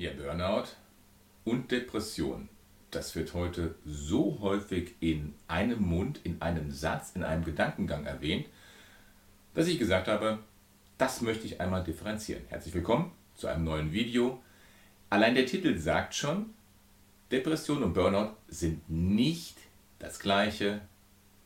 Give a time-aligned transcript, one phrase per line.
[0.00, 0.64] Ja, Burnout
[1.44, 2.48] und Depression.
[2.90, 8.46] Das wird heute so häufig in einem Mund, in einem Satz, in einem Gedankengang erwähnt,
[9.52, 10.38] dass ich gesagt habe,
[10.96, 12.44] das möchte ich einmal differenzieren.
[12.48, 14.42] Herzlich willkommen zu einem neuen Video.
[15.10, 16.54] Allein der Titel sagt schon,
[17.30, 19.58] Depression und Burnout sind nicht
[19.98, 20.80] das gleiche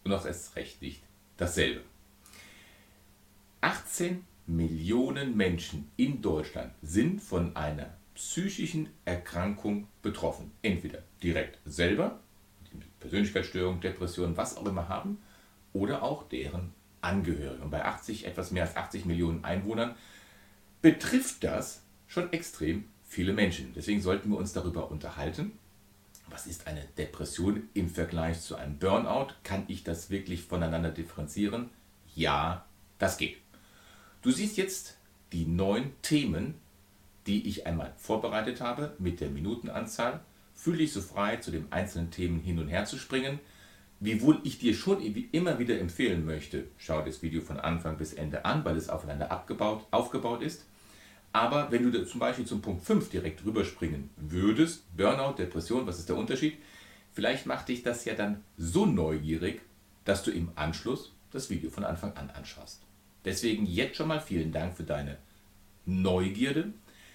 [0.04, 1.02] und auch erst recht nicht
[1.38, 1.80] dasselbe.
[3.62, 10.52] 18 Millionen Menschen in Deutschland sind von einer psychischen Erkrankung betroffen.
[10.62, 12.20] Entweder direkt selber,
[13.00, 15.18] Persönlichkeitsstörung, Depression, was auch immer haben,
[15.72, 17.62] oder auch deren Angehörige.
[17.62, 19.94] Und bei 80, etwas mehr als 80 Millionen Einwohnern
[20.80, 23.72] betrifft das schon extrem viele Menschen.
[23.74, 25.52] Deswegen sollten wir uns darüber unterhalten.
[26.28, 29.34] Was ist eine Depression im Vergleich zu einem Burnout?
[29.42, 31.70] Kann ich das wirklich voneinander differenzieren?
[32.14, 32.64] Ja,
[32.98, 33.36] das geht.
[34.22, 34.96] Du siehst jetzt
[35.32, 36.54] die neun Themen,
[37.26, 40.20] die ich einmal vorbereitet habe mit der Minutenanzahl.
[40.54, 43.40] Fühle dich so frei, zu den einzelnen Themen hin und her zu springen.
[44.00, 45.00] Wiewohl ich dir schon
[45.32, 49.30] immer wieder empfehlen möchte, schau das Video von Anfang bis Ende an, weil es aufeinander
[49.30, 50.66] abgebaut, aufgebaut ist.
[51.32, 56.08] Aber wenn du zum Beispiel zum Punkt 5 direkt rüberspringen würdest, Burnout, Depression, was ist
[56.08, 56.58] der Unterschied?
[57.12, 59.62] Vielleicht macht dich das ja dann so neugierig,
[60.04, 62.82] dass du im Anschluss das Video von Anfang an anschaust.
[63.24, 65.16] Deswegen jetzt schon mal vielen Dank für deine
[65.86, 66.72] Neugierde,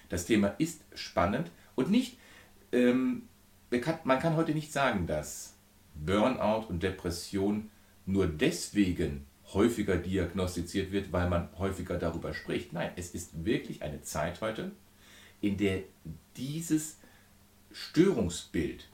[0.10, 2.18] das Thema ist spannend und nicht,
[2.72, 3.24] ähm,
[4.04, 5.56] man kann heute nicht sagen, dass
[5.96, 7.70] Burnout und Depression
[8.06, 12.74] nur deswegen häufiger diagnostiziert wird, weil man häufiger darüber spricht.
[12.74, 14.72] Nein, es ist wirklich eine Zeit heute,
[15.42, 15.84] in der
[16.36, 16.98] dieses
[17.72, 18.90] Störungsbild,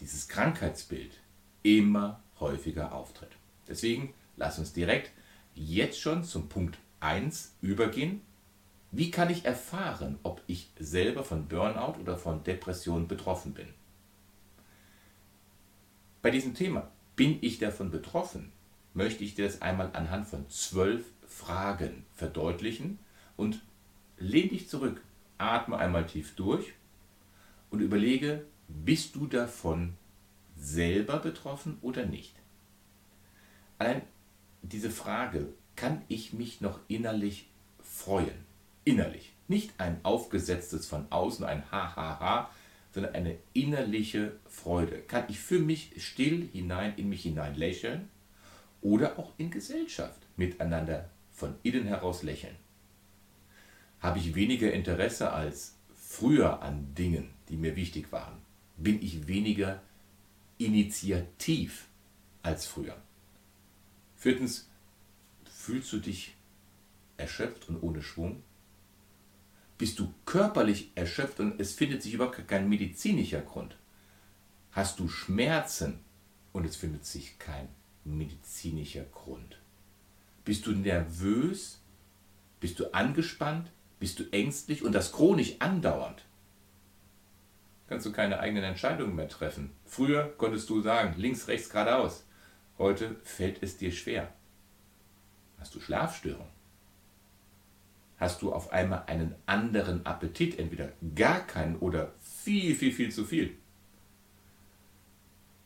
[0.00, 1.20] dieses Krankheitsbild
[1.62, 3.30] immer häufiger auftritt.
[3.68, 5.12] Deswegen lass uns direkt
[5.54, 8.20] jetzt schon zum Punkt 1 übergehen
[8.96, 13.66] wie kann ich erfahren, ob ich selber von Burnout oder von Depression betroffen bin?
[16.22, 18.52] Bei diesem Thema, bin ich davon betroffen,
[18.92, 23.00] möchte ich dir das einmal anhand von zwölf Fragen verdeutlichen
[23.36, 23.62] und
[24.16, 25.02] lehn dich zurück,
[25.38, 26.72] atme einmal tief durch
[27.70, 29.94] und überlege, bist du davon
[30.56, 32.34] selber betroffen oder nicht?
[33.78, 34.02] Allein
[34.62, 37.48] diese Frage, kann ich mich noch innerlich
[37.82, 38.53] freuen?
[38.84, 39.32] Innerlich.
[39.48, 42.50] Nicht ein aufgesetztes von außen, ein Hahaha,
[42.92, 45.00] sondern eine innerliche Freude.
[45.00, 48.08] Kann ich für mich still hinein in mich hinein lächeln
[48.80, 52.54] oder auch in Gesellschaft miteinander von innen heraus lächeln?
[54.00, 58.38] Habe ich weniger Interesse als früher an Dingen, die mir wichtig waren?
[58.76, 59.82] Bin ich weniger
[60.58, 61.88] initiativ
[62.42, 62.96] als früher?
[64.16, 64.68] Viertens,
[65.44, 66.36] fühlst du dich
[67.16, 68.42] erschöpft und ohne Schwung?
[69.78, 73.76] Bist du körperlich erschöpft und es findet sich überhaupt kein medizinischer Grund.
[74.72, 76.00] Hast du Schmerzen
[76.52, 77.68] und es findet sich kein
[78.04, 79.58] medizinischer Grund.
[80.44, 81.80] Bist du nervös?
[82.60, 83.70] Bist du angespannt?
[83.98, 86.24] Bist du ängstlich und das chronisch andauernd?
[87.88, 89.70] Kannst du keine eigenen Entscheidungen mehr treffen.
[89.84, 92.24] Früher konntest du sagen, links, rechts, geradeaus.
[92.78, 94.32] Heute fällt es dir schwer.
[95.58, 96.53] Hast du Schlafstörungen?
[98.18, 103.24] Hast du auf einmal einen anderen Appetit, entweder gar keinen oder viel, viel, viel zu
[103.24, 103.56] viel.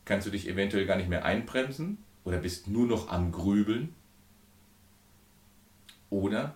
[0.05, 3.93] Kannst du dich eventuell gar nicht mehr einbremsen oder bist nur noch am Grübeln?
[6.09, 6.55] Oder,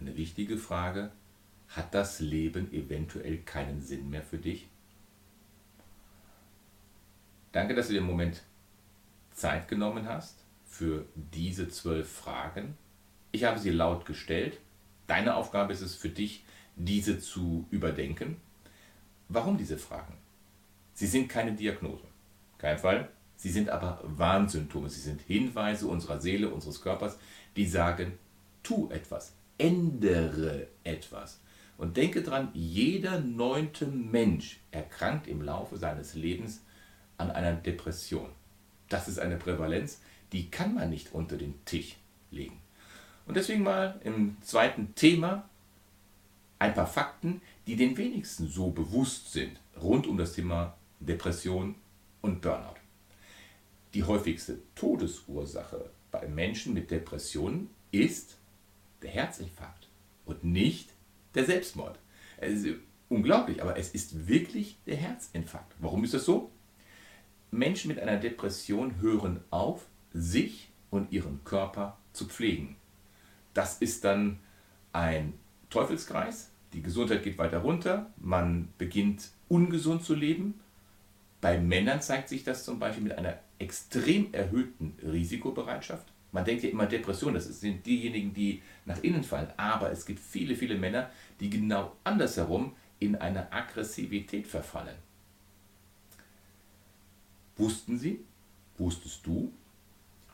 [0.00, 1.12] eine wichtige Frage,
[1.68, 4.68] hat das Leben eventuell keinen Sinn mehr für dich?
[7.52, 8.42] Danke, dass du dir im Moment
[9.32, 12.78] Zeit genommen hast für diese zwölf Fragen.
[13.32, 14.58] Ich habe sie laut gestellt
[15.10, 16.44] Deine Aufgabe ist es für dich,
[16.76, 18.36] diese zu überdenken.
[19.28, 20.16] Warum diese Fragen?
[20.94, 22.04] Sie sind keine Diagnose,
[22.58, 23.08] kein Fall.
[23.34, 24.88] Sie sind aber Warnsymptome.
[24.88, 27.18] Sie sind Hinweise unserer Seele, unseres Körpers,
[27.56, 28.20] die sagen,
[28.62, 31.40] tu etwas, ändere etwas.
[31.76, 36.62] Und denke dran, jeder neunte Mensch erkrankt im Laufe seines Lebens
[37.18, 38.30] an einer Depression.
[38.88, 41.96] Das ist eine Prävalenz, die kann man nicht unter den Tisch
[42.30, 42.59] legen.
[43.30, 45.48] Und deswegen mal im zweiten Thema
[46.58, 51.76] ein paar Fakten, die den wenigsten so bewusst sind rund um das Thema Depression
[52.22, 52.80] und Burnout.
[53.94, 58.36] Die häufigste Todesursache bei Menschen mit Depressionen ist
[59.00, 59.86] der Herzinfarkt
[60.26, 60.90] und nicht
[61.36, 62.00] der Selbstmord.
[62.36, 62.78] Es ist
[63.08, 65.72] unglaublich, aber es ist wirklich der Herzinfarkt.
[65.78, 66.50] Warum ist das so?
[67.52, 72.74] Menschen mit einer Depression hören auf, sich und ihren Körper zu pflegen.
[73.54, 74.38] Das ist dann
[74.92, 75.34] ein
[75.70, 80.60] Teufelskreis, Die Gesundheit geht weiter runter, man beginnt ungesund zu leben.
[81.40, 86.06] Bei Männern zeigt sich das zum Beispiel mit einer extrem erhöhten Risikobereitschaft.
[86.32, 89.48] Man denkt ja immer Depression, das sind diejenigen, die nach innen fallen.
[89.56, 91.10] Aber es gibt viele, viele Männer,
[91.40, 94.96] die genau andersherum in eine Aggressivität verfallen.
[97.56, 98.20] Wussten Sie,
[98.78, 99.52] wusstest du,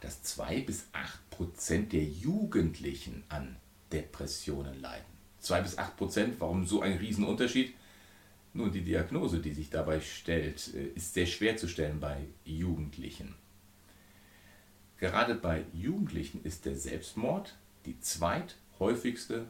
[0.00, 3.56] dass 2 bis 8 Prozent der Jugendlichen an
[3.92, 5.04] Depressionen leiden?
[5.40, 7.74] 2 bis 8 Prozent, warum so ein Riesenunterschied?
[8.52, 13.34] Nun, die Diagnose, die sich dabei stellt, äh, ist sehr schwer zu stellen bei Jugendlichen.
[14.98, 17.54] Gerade bei Jugendlichen ist der Selbstmord
[17.84, 19.46] die zweithäufigste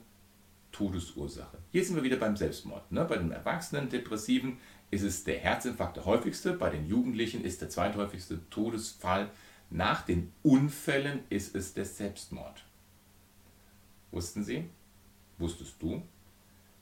[0.72, 1.58] Todesursache.
[1.70, 2.90] Hier sind wir wieder beim Selbstmord.
[2.90, 3.04] Ne?
[3.04, 4.58] Bei den Erwachsenen Depressiven
[4.90, 9.30] ist es der Herzinfarkt der häufigste, bei den Jugendlichen ist der zweithäufigste Todesfall
[9.70, 12.64] nach den Unfällen ist es der Selbstmord.
[14.10, 14.70] Wussten Sie?
[15.38, 16.02] Wusstest du,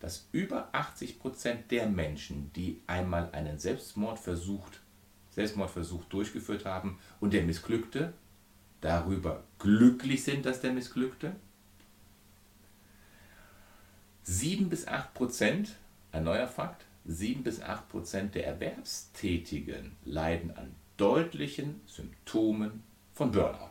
[0.00, 4.68] dass über 80 Prozent der Menschen, die einmal einen Selbstmordversuch,
[5.30, 8.12] Selbstmordversuch durchgeführt haben und der missglückte,
[8.80, 11.34] darüber glücklich sind, dass der missglückte?
[14.24, 15.76] 7 bis 8 Prozent,
[16.12, 22.82] ein neuer Fakt, 7 bis 8 Prozent der Erwerbstätigen leiden an deutlichen Symptomen
[23.12, 23.70] von Burnout.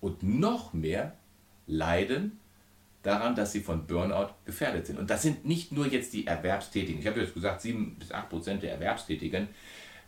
[0.00, 1.16] Und noch mehr
[1.66, 2.38] leiden
[3.02, 4.98] daran, dass sie von Burnout gefährdet sind.
[4.98, 7.00] Und das sind nicht nur jetzt die Erwerbstätigen.
[7.00, 9.48] Ich habe jetzt gesagt, 7 bis 8 Prozent der Erwerbstätigen.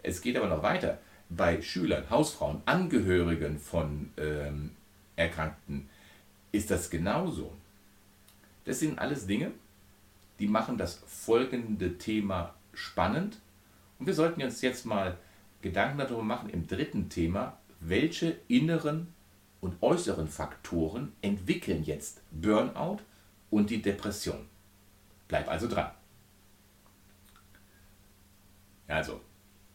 [0.03, 0.99] Es geht aber noch weiter.
[1.29, 4.71] Bei Schülern, Hausfrauen, Angehörigen von ähm,
[5.17, 5.89] Erkrankten
[6.53, 7.53] ist das genauso.
[8.65, 9.53] Das sind alles Dinge,
[10.39, 13.39] die machen das folgende Thema spannend.
[13.99, 15.17] Und wir sollten uns jetzt mal
[15.67, 19.13] Gedanken darüber machen im dritten Thema, welche inneren
[19.61, 22.99] und äußeren Faktoren entwickeln jetzt Burnout
[23.51, 24.47] und die Depression.
[25.27, 25.91] Bleib also dran.
[28.87, 29.21] Also,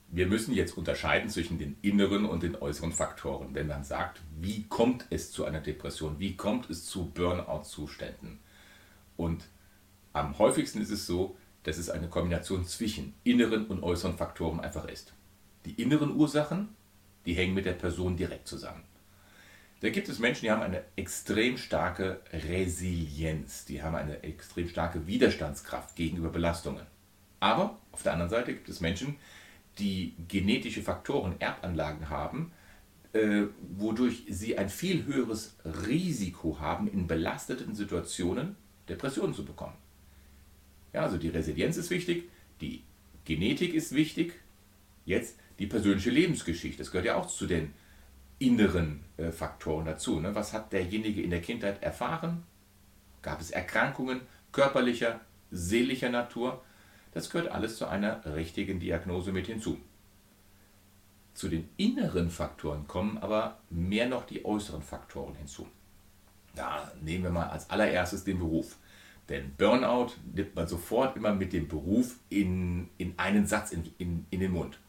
[0.07, 3.53] wir müssen jetzt unterscheiden zwischen den inneren und den äußeren Faktoren.
[3.53, 8.39] Wenn man sagt, wie kommt es zu einer Depression, wie kommt es zu Burnout-Zuständen?
[9.17, 9.49] Und
[10.13, 14.85] am häufigsten ist es so, dass es eine Kombination zwischen inneren und äußeren Faktoren einfach
[14.87, 15.13] ist.
[15.65, 16.69] Die inneren Ursachen,
[17.25, 18.83] die hängen mit der Person direkt zusammen.
[19.81, 25.07] Da gibt es Menschen, die haben eine extrem starke Resilienz, die haben eine extrem starke
[25.07, 26.85] Widerstandskraft gegenüber Belastungen.
[27.39, 29.15] Aber auf der anderen Seite gibt es Menschen,
[29.79, 32.51] die genetische Faktoren, Erbanlagen haben,
[33.13, 33.43] äh,
[33.75, 35.55] wodurch sie ein viel höheres
[35.87, 38.55] Risiko haben, in belasteten Situationen
[38.87, 39.75] Depressionen zu bekommen.
[40.93, 42.29] Ja, also die Resilienz ist wichtig,
[42.59, 42.83] die
[43.25, 44.33] Genetik ist wichtig,
[45.05, 46.79] jetzt die persönliche Lebensgeschichte.
[46.79, 47.73] Das gehört ja auch zu den
[48.39, 50.19] inneren äh, Faktoren dazu.
[50.19, 50.33] Ne?
[50.33, 52.43] Was hat derjenige in der Kindheit erfahren?
[53.21, 54.21] Gab es Erkrankungen
[54.51, 55.21] körperlicher,
[55.51, 56.63] seelischer Natur?
[57.11, 59.77] Das gehört alles zu einer richtigen Diagnose mit hinzu.
[61.35, 65.67] Zu den inneren Faktoren kommen aber mehr noch die äußeren Faktoren hinzu.
[66.55, 68.77] Da nehmen wir mal als allererstes den Beruf.
[69.29, 74.25] Denn Burnout nimmt man sofort immer mit dem Beruf in, in einen Satz in, in,
[74.31, 74.79] in den Mund.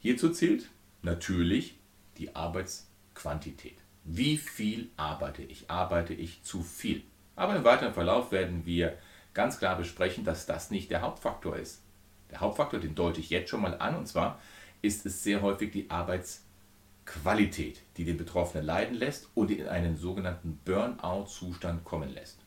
[0.00, 0.68] Hierzu zählt
[1.02, 1.78] natürlich
[2.18, 3.78] die Arbeitsquantität.
[4.04, 5.70] Wie viel arbeite ich?
[5.70, 7.02] Arbeite ich zu viel?
[7.36, 8.96] Aber im weiteren Verlauf werden wir
[9.34, 11.82] ganz klar besprechen, dass das nicht der Hauptfaktor ist.
[12.30, 14.40] Der Hauptfaktor, den deute ich jetzt schon mal an, und zwar
[14.82, 20.60] ist es sehr häufig die Arbeitsqualität, die den Betroffenen leiden lässt und in einen sogenannten
[20.64, 22.38] Burnout-Zustand kommen lässt.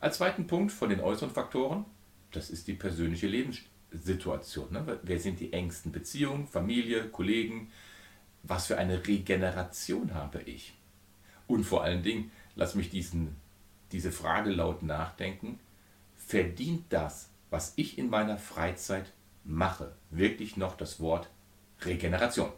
[0.00, 1.84] Als zweiten Punkt von den äußeren Faktoren,
[2.32, 3.26] das ist die persönliche
[3.90, 4.72] Lebenssituation.
[4.72, 4.98] Ne?
[5.02, 7.70] Wer sind die engsten Beziehungen, Familie, Kollegen,
[8.42, 10.74] was für eine Regeneration habe ich?
[11.46, 13.36] Und vor allen Dingen, lass mich diesen,
[13.92, 15.58] diese Frage laut nachdenken,
[16.16, 19.12] verdient das, was ich in meiner Freizeit
[19.44, 21.28] mache, wirklich noch das Wort
[21.82, 22.52] Regeneration?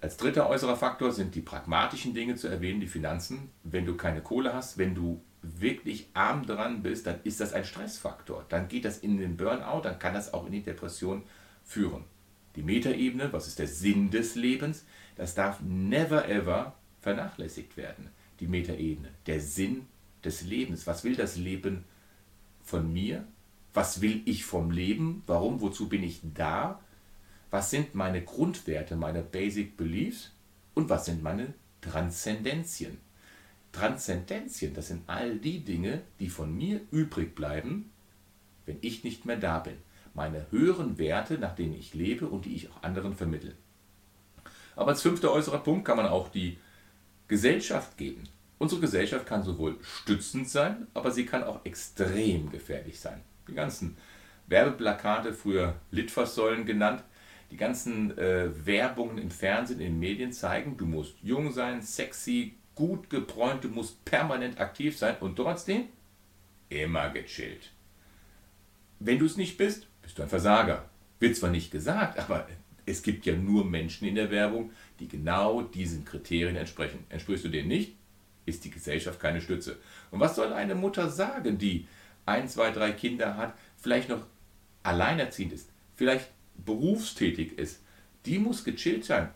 [0.00, 3.50] Als dritter äußerer Faktor sind die pragmatischen Dinge zu erwähnen, die Finanzen.
[3.64, 7.64] Wenn du keine Kohle hast, wenn du wirklich arm dran bist, dann ist das ein
[7.64, 8.44] Stressfaktor.
[8.48, 11.22] Dann geht das in den Burnout, dann kann das auch in die Depression
[11.64, 12.04] führen.
[12.56, 14.84] Die Metaebene, was ist der Sinn des Lebens,
[15.16, 18.10] das darf never ever vernachlässigt werden.
[18.40, 19.86] Die Metaebene, der Sinn
[20.24, 20.86] des Lebens.
[20.86, 21.84] Was will das Leben
[22.62, 23.24] von mir?
[23.72, 25.22] Was will ich vom Leben?
[25.26, 25.60] Warum?
[25.60, 26.80] Wozu bin ich da?
[27.50, 30.32] Was sind meine Grundwerte, meine Basic Beliefs?
[30.74, 32.98] Und was sind meine Transzendenzien?
[33.76, 37.90] Transzendenzien, das sind all die Dinge, die von mir übrig bleiben,
[38.64, 39.76] wenn ich nicht mehr da bin
[40.16, 43.52] meine höheren Werte, nach denen ich lebe und die ich auch anderen vermittle.
[44.74, 46.58] Aber als fünfter äußerer Punkt kann man auch die
[47.28, 48.24] Gesellschaft geben.
[48.58, 53.20] Unsere Gesellschaft kann sowohl stützend sein, aber sie kann auch extrem gefährlich sein.
[53.46, 53.96] Die ganzen
[54.46, 57.04] Werbeplakate, früher Litfaßsäulen genannt,
[57.50, 62.54] die ganzen äh, Werbungen im Fernsehen, in den Medien zeigen, du musst jung sein, sexy,
[62.76, 65.88] gut gebräunt, du musst permanent aktiv sein und trotzdem
[66.68, 67.72] immer gechillt.
[69.00, 70.88] Wenn du es nicht bist, bist du ein Versager.
[71.18, 72.46] Wird zwar nicht gesagt, aber
[72.84, 77.04] es gibt ja nur Menschen in der Werbung, die genau diesen Kriterien entsprechen.
[77.08, 77.96] Entsprichst du denen nicht,
[78.44, 79.78] ist die Gesellschaft keine Stütze.
[80.12, 81.88] Und was soll eine Mutter sagen, die
[82.26, 84.24] ein, zwei, drei Kinder hat, vielleicht noch
[84.82, 86.28] alleinerziehend ist, vielleicht
[86.64, 87.80] berufstätig ist,
[88.24, 89.30] die muss gechillt sein.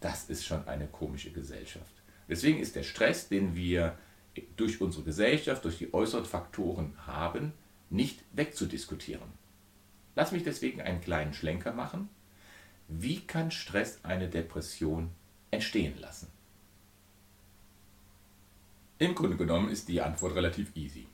[0.00, 2.03] Das ist schon eine komische Gesellschaft.
[2.28, 3.98] Deswegen ist der Stress, den wir
[4.56, 7.52] durch unsere Gesellschaft, durch die äußeren Faktoren haben,
[7.90, 9.28] nicht wegzudiskutieren.
[10.16, 12.08] Lass mich deswegen einen kleinen Schlenker machen.
[12.88, 15.10] Wie kann Stress eine Depression
[15.50, 16.28] entstehen lassen?
[18.98, 21.06] Im Grunde genommen ist die Antwort relativ easy.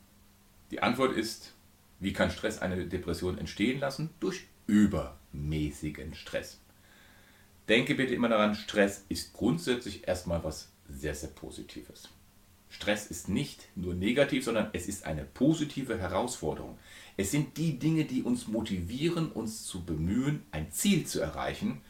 [0.70, 1.54] Die Antwort ist,
[1.98, 4.10] wie kann Stress eine Depression entstehen lassen?
[4.20, 6.60] Durch übermäßigen Stress.
[7.68, 12.08] Denke bitte immer daran, Stress ist grundsätzlich erstmal was sehr, sehr Positives.
[12.68, 16.78] Stress ist nicht nur negativ, sondern es ist eine positive Herausforderung.
[17.16, 21.80] Es sind die Dinge, die uns motivieren, uns zu bemühen, ein Ziel zu erreichen.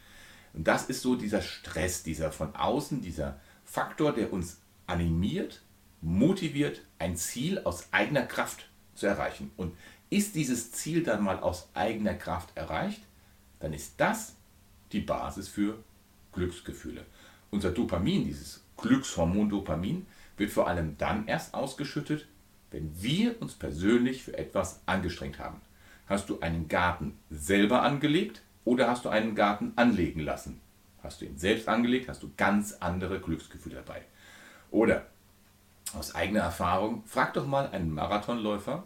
[0.53, 5.61] Und das ist so dieser Stress, dieser von außen, dieser Faktor, der uns animiert,
[6.01, 9.51] motiviert, ein Ziel aus eigener Kraft zu erreichen.
[9.57, 9.75] Und
[10.09, 13.01] ist dieses Ziel dann mal aus eigener Kraft erreicht,
[13.59, 14.35] dann ist das
[14.91, 15.81] die Basis für
[16.33, 17.05] Glücksgefühle.
[17.49, 20.05] Unser Dopamin, dieses Glückshormon Dopamin,
[20.37, 22.27] wird vor allem dann erst ausgeschüttet,
[22.71, 25.61] wenn wir uns persönlich für etwas angestrengt haben.
[26.07, 30.59] Hast du einen Garten selber angelegt oder hast du einen Garten anlegen lassen?
[31.03, 34.01] Hast du ihn selbst angelegt, hast du ganz andere Glücksgefühle dabei.
[34.69, 35.07] Oder
[35.93, 38.83] aus eigener Erfahrung, frag doch mal einen Marathonläufer,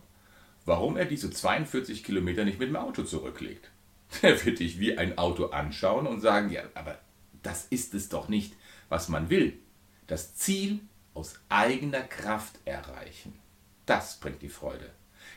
[0.65, 3.71] warum er diese 42 Kilometer nicht mit dem Auto zurücklegt.
[4.21, 6.99] Er wird dich wie ein Auto anschauen und sagen, ja, aber
[7.43, 8.55] das ist es doch nicht,
[8.87, 9.59] was man will.
[10.07, 10.79] Das Ziel
[11.13, 13.33] aus eigener Kraft erreichen.
[13.85, 14.91] Das bringt die Freude.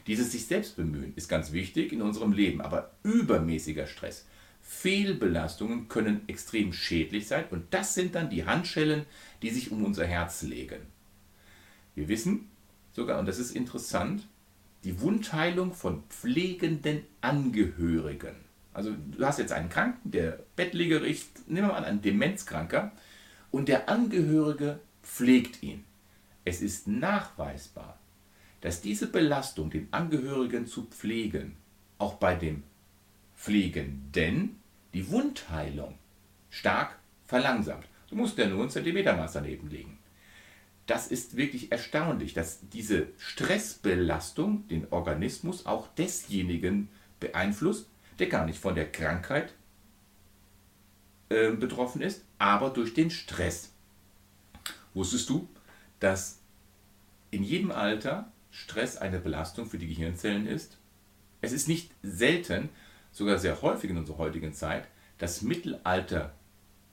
[0.06, 4.26] Dieses sich selbst bemühen ist ganz wichtig in unserem Leben, aber übermäßiger Stress,
[4.62, 9.06] Fehlbelastungen können extrem schädlich sein und das sind dann die Handschellen,
[9.40, 10.80] die sich um unser Herz legen.
[11.94, 12.50] Wir wissen
[12.92, 14.28] sogar, und das ist interessant,
[14.84, 18.36] die Wundheilung von pflegenden Angehörigen.
[18.74, 22.92] Also du hast jetzt einen Kranken, der bettlägerig nehmen wir mal einen Demenzkranker,
[23.50, 25.84] und der Angehörige pflegt ihn.
[26.44, 27.98] Es ist nachweisbar,
[28.60, 31.56] dass diese Belastung, den Angehörigen zu pflegen,
[31.98, 32.62] auch bei dem
[33.36, 34.56] Pflegenden
[34.94, 35.94] die Wundheilung
[36.50, 37.86] stark verlangsamt.
[38.08, 39.98] Du musst ja nur ein Zentimetermaß daneben legen
[40.88, 46.88] das ist wirklich erstaunlich, dass diese Stressbelastung den Organismus auch desjenigen
[47.20, 47.86] beeinflusst,
[48.18, 49.52] der gar nicht von der Krankheit
[51.28, 53.72] äh, betroffen ist, aber durch den Stress.
[54.94, 55.48] Wusstest du,
[56.00, 56.40] dass
[57.30, 60.78] in jedem Alter Stress eine Belastung für die Gehirnzellen ist?
[61.40, 62.70] Es ist nicht selten,
[63.12, 66.34] sogar sehr häufig in unserer heutigen Zeit, dass Mittelalter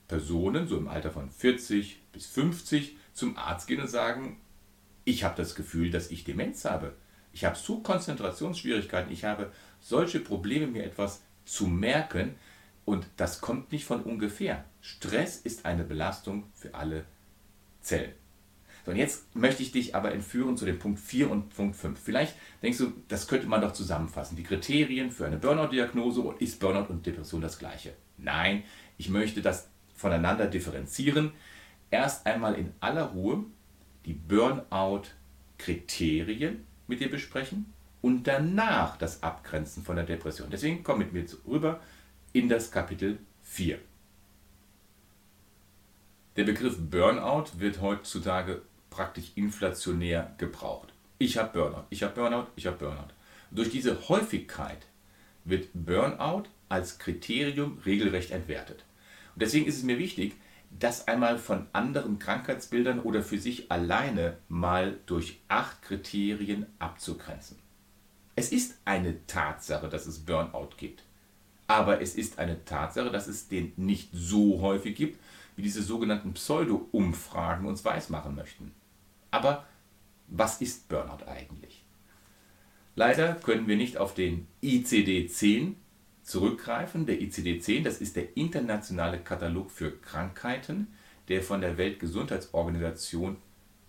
[0.08, 4.38] Personen, so im Alter von 40 bis 50, zum Arzt gehen und sagen,
[5.04, 6.94] ich habe das Gefühl, dass ich Demenz habe.
[7.32, 12.34] Ich habe so Konzentrationsschwierigkeiten, ich habe solche Probleme, mir etwas zu merken
[12.86, 14.64] und das kommt nicht von ungefähr.
[14.80, 17.04] Stress ist eine Belastung für alle
[17.82, 18.14] Zellen.
[18.86, 22.00] So, und jetzt möchte ich dich aber entführen zu dem Punkt 4 und Punkt 5.
[22.00, 24.36] Vielleicht denkst du, das könnte man doch zusammenfassen.
[24.36, 27.92] Die Kriterien für eine Burnout-Diagnose und ist Burnout und Depression das gleiche?
[28.16, 28.62] Nein,
[28.96, 31.32] ich möchte das voneinander differenzieren
[31.90, 33.44] erst einmal in aller Ruhe
[34.04, 40.50] die Burnout-Kriterien mit dir besprechen und danach das Abgrenzen von der Depression.
[40.50, 41.80] Deswegen komm mit mir rüber
[42.36, 43.78] in das Kapitel 4.
[46.36, 50.92] Der Begriff Burnout wird heutzutage praktisch inflationär gebraucht.
[51.16, 53.14] Ich habe Burnout, ich habe Burnout, ich habe Burnout.
[53.50, 54.86] Durch diese Häufigkeit
[55.46, 58.84] wird Burnout als Kriterium regelrecht entwertet.
[59.34, 60.34] Und deswegen ist es mir wichtig,
[60.78, 67.56] das einmal von anderen Krankheitsbildern oder für sich alleine mal durch acht Kriterien abzugrenzen.
[68.34, 71.02] Es ist eine Tatsache, dass es Burnout gibt.
[71.66, 75.20] Aber es ist eine Tatsache, dass es den nicht so häufig gibt,
[75.56, 78.72] wie diese sogenannten Pseudo-Umfragen uns weismachen möchten.
[79.30, 79.64] Aber
[80.28, 81.84] was ist Burnout eigentlich?
[82.94, 85.74] Leider können wir nicht auf den ICD-10
[86.22, 87.06] zurückgreifen.
[87.06, 90.88] Der ICD-10, das ist der internationale Katalog für Krankheiten,
[91.28, 93.36] der von der Weltgesundheitsorganisation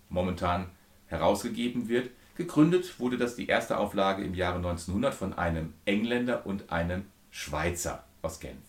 [0.09, 0.69] momentan
[1.07, 2.09] herausgegeben wird.
[2.35, 7.05] Gegründet wurde das die erste Auflage im Jahre 1900 von einem Engländer und einem
[7.37, 8.63] Schweizer aus Genf.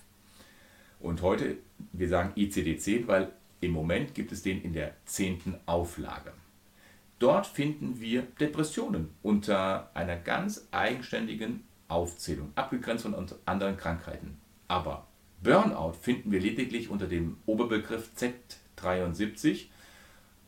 [1.00, 1.56] Und heute,
[1.94, 3.32] wir sagen ICD-10, weil
[3.62, 6.34] im Moment gibt es den in der zehnten Auflage.
[7.18, 14.36] Dort finden wir Depressionen unter einer ganz eigenständigen Aufzählung, abgegrenzt von anderen Krankheiten.
[14.68, 15.06] Aber
[15.42, 19.68] Burnout finden wir lediglich unter dem Oberbegriff Z73,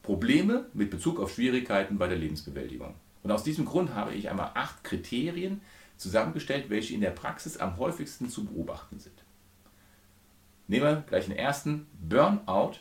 [0.03, 2.95] Probleme mit Bezug auf Schwierigkeiten bei der Lebensbewältigung.
[3.23, 5.63] Und aus diesem Grund habe ich einmal acht Kriterien
[6.01, 9.23] zusammengestellt, welche in der Praxis am häufigsten zu beobachten sind.
[10.67, 11.87] Nehmen wir gleich den ersten.
[12.01, 12.77] Burnout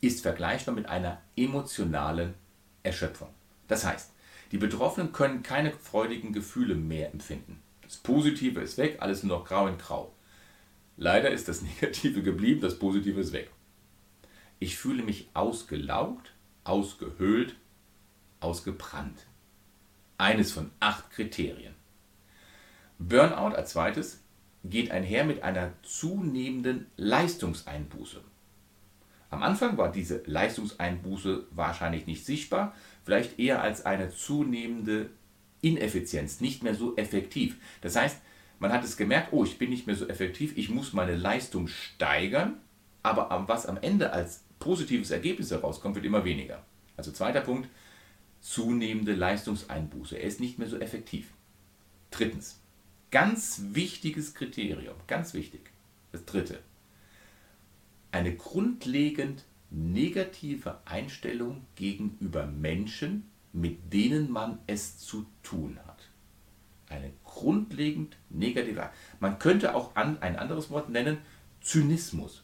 [0.00, 2.34] ist vergleichbar mit einer emotionalen
[2.82, 3.28] Erschöpfung.
[3.66, 4.12] Das heißt,
[4.52, 7.60] die Betroffenen können keine freudigen Gefühle mehr empfinden.
[7.82, 10.14] Das Positive ist weg, alles nur noch grau in grau.
[10.96, 13.50] Leider ist das Negative geblieben, das Positive ist weg.
[14.60, 17.56] Ich fühle mich ausgelaugt, ausgehöhlt,
[18.38, 19.26] ausgebrannt.
[20.18, 21.74] Eines von acht Kriterien.
[23.08, 24.20] Burnout als zweites
[24.64, 28.20] geht einher mit einer zunehmenden Leistungseinbuße.
[29.30, 35.10] Am Anfang war diese Leistungseinbuße wahrscheinlich nicht sichtbar, vielleicht eher als eine zunehmende
[35.62, 37.56] Ineffizienz, nicht mehr so effektiv.
[37.80, 38.18] Das heißt,
[38.60, 41.66] man hat es gemerkt, oh, ich bin nicht mehr so effektiv, ich muss meine Leistung
[41.66, 42.58] steigern,
[43.02, 46.62] aber was am Ende als positives Ergebnis herauskommt, wird immer weniger.
[46.96, 47.68] Also zweiter Punkt,
[48.40, 50.16] zunehmende Leistungseinbuße.
[50.16, 51.32] Er ist nicht mehr so effektiv.
[52.12, 52.61] Drittens,
[53.12, 55.70] ganz wichtiges Kriterium, ganz wichtig,
[56.10, 56.58] das dritte,
[58.10, 66.08] eine grundlegend negative Einstellung gegenüber Menschen, mit denen man es zu tun hat.
[66.88, 68.90] Eine grundlegend negative.
[69.20, 71.18] Man könnte auch an, ein anderes Wort nennen,
[71.60, 72.42] Zynismus.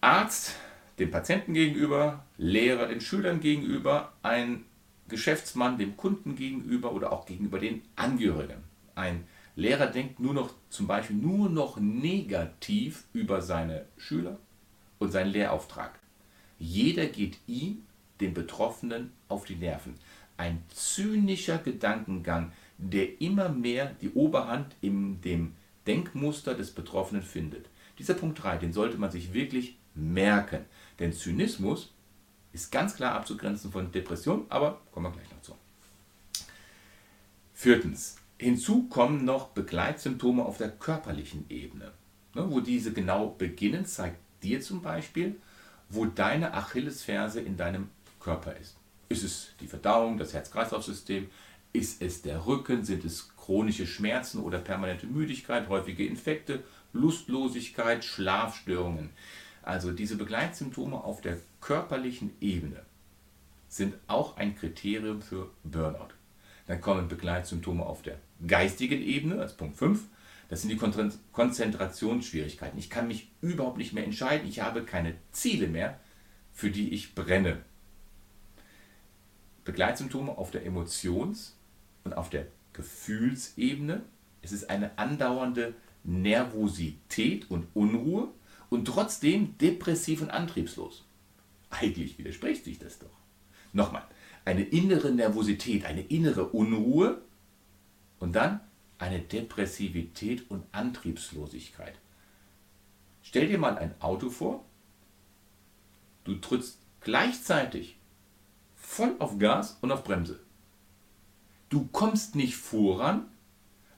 [0.00, 0.56] Arzt
[0.98, 4.64] dem Patienten gegenüber, Lehrer den Schülern gegenüber, ein
[5.08, 8.62] Geschäftsmann dem Kunden gegenüber oder auch gegenüber den Angehörigen.
[8.94, 9.24] Ein
[9.56, 14.38] Lehrer denkt nur noch zum Beispiel nur noch negativ über seine Schüler
[14.98, 15.98] und seinen Lehrauftrag.
[16.58, 17.82] Jeder geht ihm,
[18.20, 19.94] den Betroffenen, auf die Nerven.
[20.36, 25.54] Ein zynischer Gedankengang, der immer mehr die Oberhand in dem
[25.86, 27.66] Denkmuster des Betroffenen findet.
[27.98, 30.64] Dieser Punkt 3, den sollte man sich wirklich merken.
[30.98, 31.93] Denn Zynismus
[32.54, 35.56] ist ganz klar abzugrenzen von Depression, aber kommen wir gleich noch zu.
[37.52, 41.92] Viertens, Hinzu kommen noch Begleitsymptome auf der körperlichen Ebene.
[42.34, 45.36] Ne, wo diese genau beginnen, zeigt dir zum Beispiel,
[45.88, 47.90] wo deine Achillesferse in deinem
[48.20, 48.76] Körper ist.
[49.08, 51.28] Ist es die Verdauung, das Herz-Kreislauf-System?
[51.72, 52.84] Ist es der Rücken?
[52.84, 59.10] Sind es chronische Schmerzen oder permanente Müdigkeit, häufige Infekte, Lustlosigkeit, Schlafstörungen?
[59.64, 62.82] Also diese Begleitsymptome auf der körperlichen Ebene
[63.68, 66.14] sind auch ein Kriterium für Burnout.
[66.66, 70.02] Dann kommen Begleitsymptome auf der geistigen Ebene, als Punkt 5.
[70.48, 70.76] Das sind die
[71.32, 72.78] Konzentrationsschwierigkeiten.
[72.78, 74.46] Ich kann mich überhaupt nicht mehr entscheiden.
[74.46, 75.98] Ich habe keine Ziele mehr,
[76.52, 77.62] für die ich brenne.
[79.64, 81.54] Begleitsymptome auf der Emotions-
[82.04, 84.02] und auf der Gefühlsebene.
[84.42, 85.74] Es ist eine andauernde
[86.04, 88.28] Nervosität und Unruhe
[88.74, 91.04] und trotzdem depressiv und antriebslos.
[91.70, 93.16] Eigentlich widerspricht sich das doch.
[93.72, 94.02] Nochmal,
[94.44, 97.22] eine innere Nervosität, eine innere Unruhe
[98.18, 98.58] und dann
[98.98, 101.94] eine Depressivität und Antriebslosigkeit.
[103.22, 104.64] Stell dir mal ein Auto vor,
[106.24, 107.96] du trittst gleichzeitig
[108.74, 110.40] voll auf Gas und auf Bremse.
[111.68, 113.26] Du kommst nicht voran,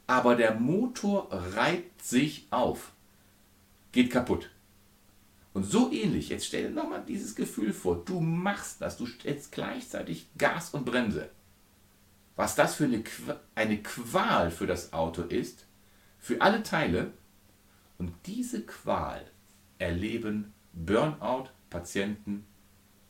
[0.06, 2.92] aber der Motor reibt sich auf,
[3.92, 4.50] geht kaputt.
[5.56, 9.52] Und so ähnlich, jetzt stell dir nochmal dieses Gefühl vor, du machst das, du stellst
[9.52, 11.30] gleichzeitig Gas und Bremse.
[12.36, 13.02] Was das für eine,
[13.54, 15.64] eine Qual für das Auto ist,
[16.18, 17.10] für alle Teile.
[17.96, 19.24] Und diese Qual
[19.78, 22.44] erleben Burnout-Patienten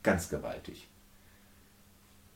[0.04, 0.87] ganz gewaltig.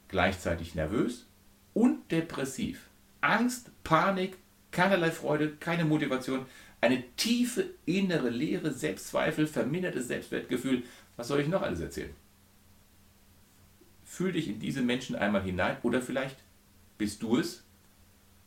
[0.09, 1.29] Gleichzeitig nervös
[1.73, 2.89] und depressiv.
[3.21, 4.39] Angst, Panik,
[4.73, 6.47] keinerlei Freude, keine Motivation,
[6.81, 10.85] eine tiefe innere Leere, Selbstzweifel, vermindertes Selbstwertgefühl.
[11.17, 12.15] Was soll ich noch alles erzählen?
[14.05, 16.37] Fühl dich in diese Menschen einmal hinein oder vielleicht
[16.99, 17.63] bist du es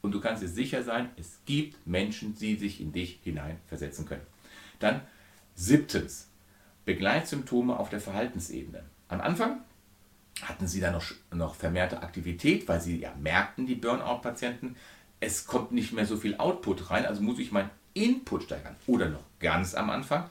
[0.02, 4.26] und du kannst dir sicher sein, es gibt Menschen, die sich in dich hineinversetzen können.
[4.80, 5.02] Dann
[5.56, 6.28] siebtens,
[6.86, 8.84] Begleitsymptome auf der Verhaltensebene.
[9.08, 9.62] Am Anfang
[10.42, 14.76] hatten sie da noch, noch vermehrte Aktivität, weil sie ja merkten, die Burnout-Patienten,
[15.20, 18.76] es kommt nicht mehr so viel Output rein, also muss ich mein Input steigern.
[18.88, 20.26] Oder noch ganz am Anfang.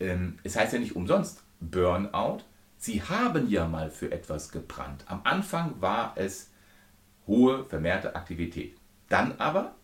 [0.00, 2.42] Ähm, es heißt ja nicht umsonst Burnout,
[2.80, 5.04] Sie haben ja mal für etwas gebrannt.
[5.08, 6.50] Am Anfang war es
[7.26, 8.76] hohe, vermehrte Aktivität.
[9.08, 9.74] Dann aber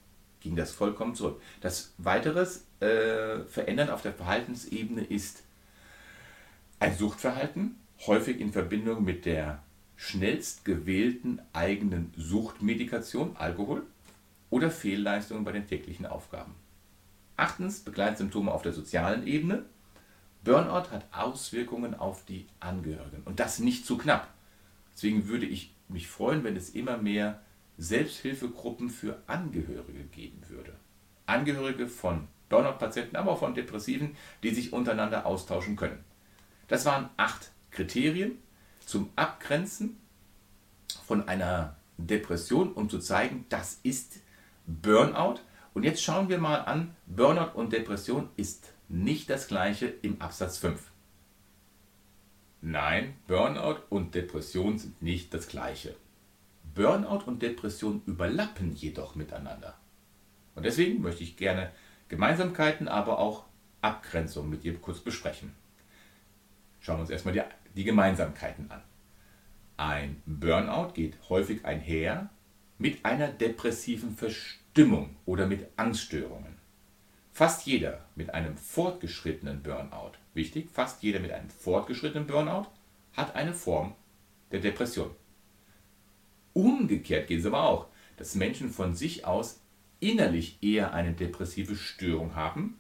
[0.41, 1.43] ging das vollkommen zurück.
[1.61, 5.43] Das weiteres äh, Verändern auf der Verhaltensebene ist
[6.79, 9.63] ein Suchtverhalten, häufig in Verbindung mit der
[9.97, 13.83] schnellst gewählten eigenen Suchtmedikation, Alkohol,
[14.51, 16.55] oder Fehlleistungen bei den täglichen Aufgaben.
[17.37, 19.65] Achtens, Begleitsymptome auf der sozialen Ebene.
[20.45, 24.29] Burnout hat Auswirkungen auf die Angehörigen und das nicht zu knapp.
[24.95, 27.41] Deswegen würde ich mich freuen, wenn es immer mehr
[27.79, 30.75] Selbsthilfegruppen für Angehörige geben würde.
[31.27, 36.05] Angehörige von Burnout-Patienten, aber auch von Depressiven, die sich untereinander austauschen können.
[36.69, 38.39] Das waren acht Kriterien
[38.85, 39.97] zum Abgrenzen
[41.07, 44.21] von einer Depression, um zu zeigen, das ist
[44.67, 45.41] Burnout.
[45.75, 50.57] Und jetzt schauen wir mal an, Burnout und Depression ist nicht das gleiche im Absatz
[50.59, 50.81] 5.
[52.63, 55.97] Nein, Burnout und Depression sind nicht das gleiche.
[56.75, 59.77] Burnout und Depression überlappen jedoch miteinander.
[60.55, 61.73] Und deswegen möchte ich gerne
[62.09, 63.45] Gemeinsamkeiten, aber auch
[63.83, 65.53] Abgrenzungen mit dir kurz besprechen.
[66.81, 67.43] Schauen wir uns erstmal die,
[67.75, 68.83] die Gemeinsamkeiten an.
[69.77, 72.31] Ein Burnout geht häufig einher
[72.79, 74.64] mit einer depressiven Verstimmung
[75.25, 76.55] oder mit Angststörungen.
[77.33, 82.67] Fast jeder mit einem fortgeschrittenen Burnout, wichtig, fast jeder mit einem fortgeschrittenen Burnout
[83.13, 83.95] hat eine Form
[84.51, 85.11] der Depression.
[86.53, 89.61] Umgekehrt geht es aber auch, dass Menschen von sich aus
[90.01, 92.79] innerlich eher eine depressive Störung haben.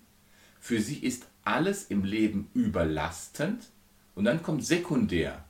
[0.61, 3.71] Für sie ist alles im Leben überlastend
[4.15, 5.45] und dann kommt sekundär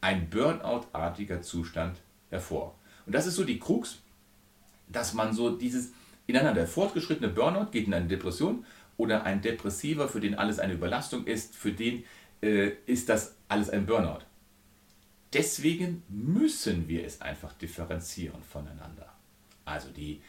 [0.00, 1.98] ein Burnout-artiger Zustand
[2.30, 2.74] hervor.
[3.06, 4.02] Und das ist so die Krux,
[4.88, 5.92] dass man so dieses
[6.26, 8.64] ineinander fortgeschrittene Burnout geht in eine Depression
[8.96, 12.04] oder ein Depressiver, für den alles eine Überlastung ist, für den
[12.42, 14.24] äh, ist das alles ein Burnout.
[15.32, 19.12] Deswegen müssen wir es einfach differenzieren voneinander.
[19.64, 20.20] Also die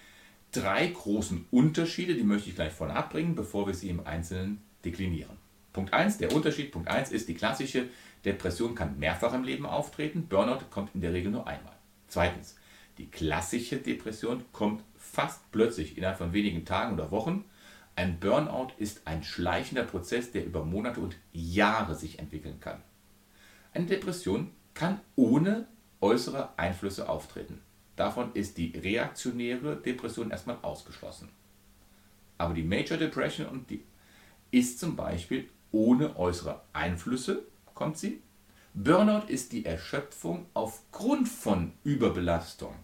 [0.52, 5.38] drei großen Unterschiede, die möchte ich gleich vorne abbringen, bevor wir sie im Einzelnen deklinieren.
[5.74, 7.90] Punkt 1, der Unterschied, Punkt 1 ist, die klassische
[8.24, 11.76] Depression kann mehrfach im Leben auftreten, Burnout kommt in der Regel nur einmal.
[12.08, 12.56] Zweitens,
[12.98, 17.46] die klassische Depression kommt fast plötzlich innerhalb von wenigen Tagen oder Wochen.
[17.96, 22.82] Ein Burnout ist ein schleichender Prozess, der über Monate und Jahre sich entwickeln kann.
[23.74, 25.68] Eine Depression kann ohne
[26.02, 27.62] äußere Einflüsse auftreten.
[27.96, 31.30] Davon ist die reaktionäre Depression erstmal ausgeschlossen.
[32.38, 33.84] Aber die Major Depression und die
[34.52, 38.22] ist zum Beispiel ohne äußere Einflüsse, kommt sie.
[38.74, 42.76] Burnout ist die Erschöpfung aufgrund von Überbelastung,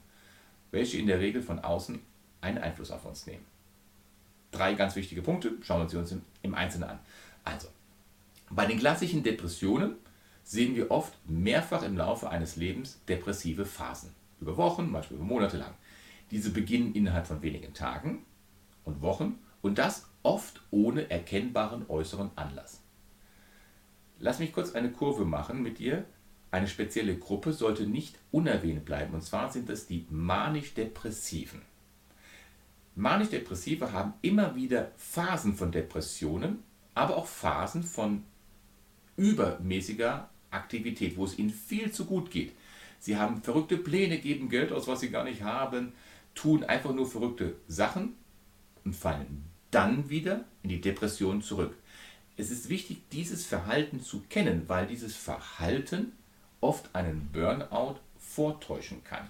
[0.71, 1.99] welche in der Regel von außen
[2.41, 3.45] einen Einfluss auf uns nehmen.
[4.51, 6.99] Drei ganz wichtige Punkte, schauen wir uns im Einzelnen an.
[7.43, 7.67] Also,
[8.49, 9.95] bei den klassischen Depressionen
[10.43, 14.11] sehen wir oft mehrfach im Laufe eines Lebens depressive Phasen.
[14.41, 15.73] Über Wochen, manchmal über Monate lang.
[16.31, 18.25] Diese beginnen innerhalb von wenigen Tagen
[18.83, 22.81] und Wochen und das oft ohne erkennbaren äußeren Anlass.
[24.19, 26.05] Lass mich kurz eine Kurve machen mit dir.
[26.51, 31.61] Eine spezielle Gruppe sollte nicht unerwähnt bleiben und zwar sind es die manisch-depressiven.
[32.95, 36.59] Manisch-Depressive haben immer wieder Phasen von Depressionen,
[36.93, 38.23] aber auch Phasen von
[39.15, 42.51] übermäßiger Aktivität, wo es ihnen viel zu gut geht.
[42.99, 45.93] Sie haben verrückte Pläne, geben Geld aus, was sie gar nicht haben,
[46.35, 48.15] tun einfach nur verrückte Sachen
[48.83, 51.73] und fallen dann wieder in die Depression zurück.
[52.35, 56.11] Es ist wichtig, dieses Verhalten zu kennen, weil dieses Verhalten
[56.61, 59.27] oft einen Burnout vortäuschen kann.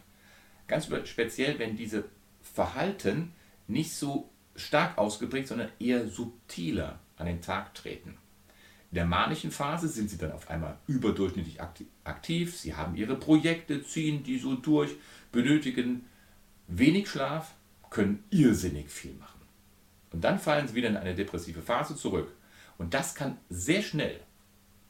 [0.67, 2.05] Ganz speziell, wenn diese
[2.41, 3.33] Verhalten
[3.67, 8.17] nicht so stark ausgeprägt, sondern eher subtiler an den Tag treten.
[8.91, 11.59] In der manischen Phase sind sie dann auf einmal überdurchschnittlich
[12.03, 14.91] aktiv, sie haben ihre Projekte, ziehen die so durch,
[15.31, 16.05] benötigen
[16.67, 17.53] wenig Schlaf,
[17.89, 19.39] können irrsinnig viel machen.
[20.11, 22.33] Und dann fallen sie wieder in eine depressive Phase zurück.
[22.77, 24.19] Und das kann sehr schnell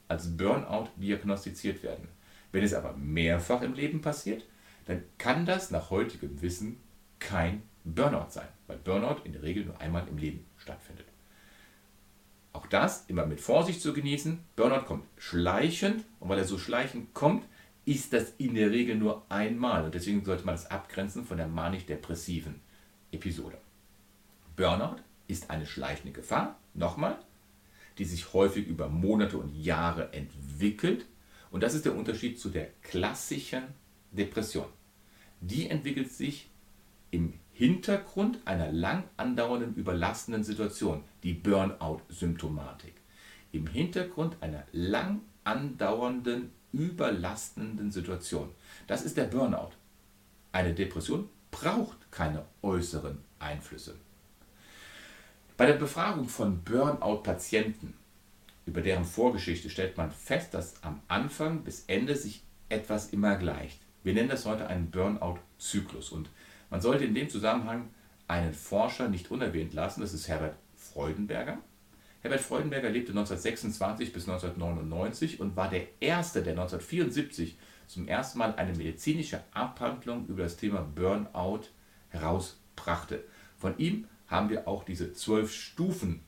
[0.08, 2.08] als Burnout diagnostiziert werden.
[2.52, 4.44] Wenn es aber mehrfach im Leben passiert,
[4.86, 6.76] dann kann das nach heutigem Wissen
[7.18, 11.06] kein Burnout sein, weil Burnout in der Regel nur einmal im Leben stattfindet.
[12.52, 14.38] Auch das immer mit Vorsicht zu genießen.
[14.56, 17.46] Burnout kommt schleichend und weil er so schleichend kommt,
[17.84, 21.48] ist das in der Regel nur einmal und deswegen sollte man das abgrenzen von der
[21.48, 22.60] manisch-depressiven
[23.10, 23.58] Episode.
[24.54, 27.18] Burnout ist eine schleichende Gefahr, nochmal,
[27.98, 31.06] die sich häufig über Monate und Jahre entwickelt
[31.52, 33.62] und das ist der Unterschied zu der klassischen
[34.10, 34.66] Depression.
[35.40, 36.48] Die entwickelt sich
[37.10, 42.94] im Hintergrund einer lang andauernden überlastenden Situation, die Burnout-Symptomatik.
[43.52, 48.48] Im Hintergrund einer lang andauernden, überlastenden Situation.
[48.86, 49.72] Das ist der Burnout.
[50.52, 53.96] Eine Depression braucht keine äußeren Einflüsse.
[55.58, 57.92] Bei der Befragung von Burnout-Patienten
[58.66, 63.80] über deren Vorgeschichte stellt man fest, dass am Anfang bis Ende sich etwas immer gleicht.
[64.04, 66.30] Wir nennen das heute einen Burnout-Zyklus und
[66.70, 67.90] man sollte in dem Zusammenhang
[68.28, 71.58] einen Forscher nicht unerwähnt lassen, das ist Herbert Freudenberger.
[72.22, 77.56] Herbert Freudenberger lebte 1926 bis 1999 und war der Erste, der 1974
[77.88, 81.62] zum ersten Mal eine medizinische Abhandlung über das Thema Burnout
[82.10, 83.24] herausbrachte.
[83.58, 86.20] Von ihm haben wir auch diese zwölf Stufen,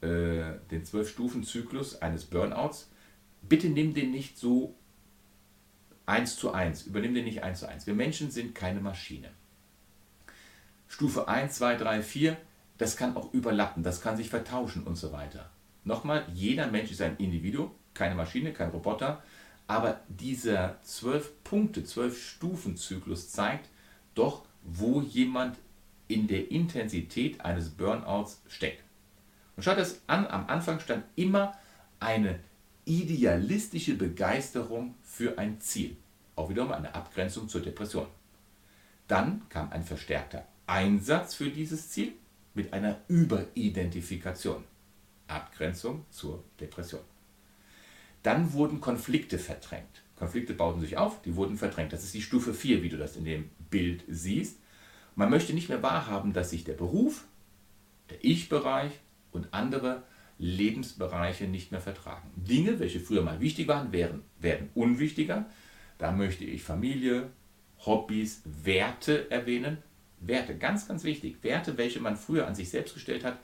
[0.00, 2.90] äh, den zwölf Stufen Zyklus eines Burnouts.
[3.42, 4.74] Bitte nimm den nicht so
[6.06, 7.86] eins zu eins, übernimm den nicht eins zu eins.
[7.86, 9.30] Wir Menschen sind keine Maschine.
[10.88, 12.36] Stufe 1, 2, 3, 4,
[12.78, 15.50] das kann auch überlappen, das kann sich vertauschen und so weiter.
[15.84, 19.22] Nochmal, jeder Mensch ist ein Individuum, keine Maschine, kein Roboter,
[19.66, 23.68] aber dieser 12 Punkte, 12 Stufen Zyklus zeigt
[24.14, 25.58] doch, wo jemand
[26.08, 28.82] in der Intensität eines Burnouts steckt.
[29.58, 31.52] Und schaut es an, am Anfang stand immer
[31.98, 32.38] eine
[32.84, 35.96] idealistische Begeisterung für ein Ziel.
[36.36, 38.06] Auch wiederum eine Abgrenzung zur Depression.
[39.08, 42.12] Dann kam ein verstärkter Einsatz für dieses Ziel
[42.54, 44.62] mit einer Überidentifikation.
[45.26, 47.02] Abgrenzung zur Depression.
[48.22, 50.04] Dann wurden Konflikte verdrängt.
[50.14, 51.92] Konflikte bauten sich auf, die wurden verdrängt.
[51.92, 54.60] Das ist die Stufe 4, wie du das in dem Bild siehst.
[55.16, 57.24] Man möchte nicht mehr wahrhaben, dass sich der Beruf,
[58.08, 58.92] der Ich-Bereich
[59.32, 60.02] und andere
[60.38, 62.30] Lebensbereiche nicht mehr vertragen.
[62.36, 65.46] Dinge, welche früher mal wichtig waren, werden, werden unwichtiger.
[65.98, 67.30] Da möchte ich Familie,
[67.84, 69.78] Hobbys, Werte erwähnen.
[70.20, 71.42] Werte, ganz, ganz wichtig.
[71.42, 73.38] Werte, welche man früher an sich selbst gestellt hat,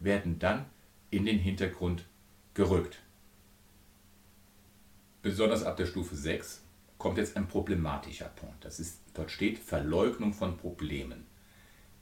[0.00, 0.66] werden dann
[1.10, 2.04] in den Hintergrund
[2.54, 2.98] gerückt.
[5.22, 6.62] Besonders ab der Stufe 6
[6.98, 8.64] kommt jetzt ein problematischer Punkt.
[8.64, 11.26] Das ist, dort steht Verleugnung von Problemen.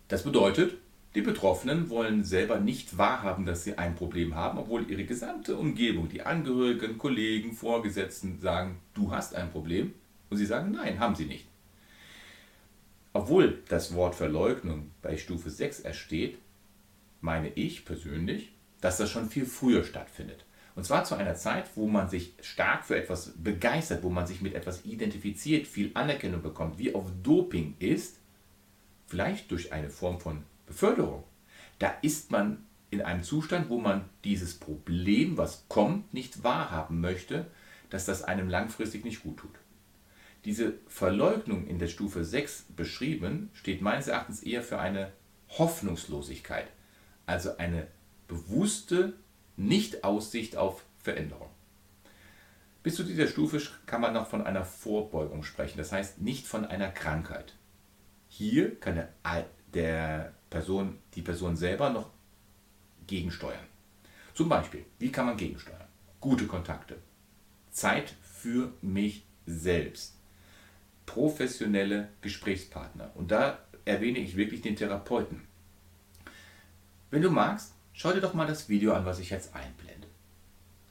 [0.09, 0.79] Das bedeutet,
[1.19, 6.09] die Betroffenen wollen selber nicht wahrhaben, dass sie ein Problem haben, obwohl ihre gesamte Umgebung,
[6.09, 9.95] die Angehörigen, Kollegen, Vorgesetzten sagen, du hast ein Problem.
[10.31, 11.49] Und sie sagen, nein, haben sie nicht.
[13.13, 16.39] Obwohl das Wort Verleugnung bei Stufe 6 ersteht,
[17.21, 20.45] meine ich persönlich, dass das schon viel früher stattfindet.
[20.77, 24.41] Und zwar zu einer Zeit, wo man sich stark für etwas begeistert, wo man sich
[24.41, 28.21] mit etwas identifiziert, viel Anerkennung bekommt, wie auf Doping ist,
[29.09, 31.25] vielleicht durch eine Form von Beförderung.
[31.79, 37.47] Da ist man in einem Zustand, wo man dieses Problem, was kommt, nicht wahrhaben möchte,
[37.91, 39.55] dass das einem langfristig nicht gut tut.
[40.45, 45.13] Diese Verleugnung in der Stufe 6 beschrieben, steht meines Erachtens eher für eine
[45.51, 46.67] Hoffnungslosigkeit,
[47.27, 47.89] also eine
[48.29, 49.15] bewusste
[49.57, 51.49] Nicht-Aussicht auf Veränderung.
[52.83, 56.65] Bis zu dieser Stufe kann man noch von einer Vorbeugung sprechen, das heißt nicht von
[56.65, 57.55] einer Krankheit.
[58.29, 59.09] Hier kann der,
[59.75, 62.11] der Person, die Person selber noch
[63.07, 63.67] gegensteuern.
[64.35, 65.89] Zum Beispiel, wie kann man gegensteuern?
[66.21, 66.97] Gute Kontakte,
[67.71, 70.15] Zeit für mich selbst,
[71.07, 73.11] professionelle Gesprächspartner.
[73.15, 75.43] Und da erwähne ich wirklich den Therapeuten.
[77.11, 80.07] Wenn du magst, schau dir doch mal das Video an, was ich jetzt einblende.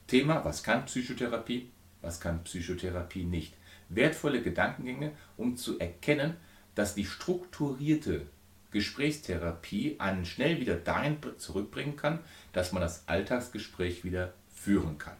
[0.07, 1.69] Thema, was kann Psychotherapie,
[2.01, 3.53] was kann Psychotherapie nicht.
[3.89, 6.35] Wertvolle Gedankengänge, um zu erkennen,
[6.75, 8.27] dass die strukturierte
[8.71, 12.19] Gesprächstherapie einen schnell wieder dahin zurückbringen kann,
[12.53, 15.17] dass man das Alltagsgespräch wieder führen kann.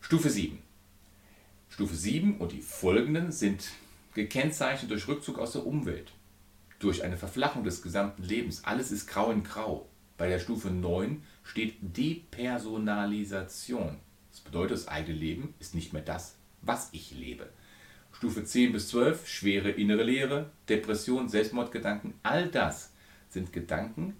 [0.00, 0.58] Stufe 7.
[1.68, 3.70] Stufe 7 und die folgenden sind
[4.14, 6.12] gekennzeichnet durch Rückzug aus der Umwelt,
[6.78, 8.64] durch eine Verflachung des gesamten Lebens.
[8.64, 9.88] Alles ist grau in grau.
[10.16, 13.98] Bei der Stufe 9 steht Depersonalisation.
[14.30, 17.48] Das bedeutet, das eigene Leben ist nicht mehr das, was ich lebe.
[18.14, 22.92] Stufe 10 bis 12, schwere innere Leere, Depression, Selbstmordgedanken, all das
[23.28, 24.16] sind Gedanken,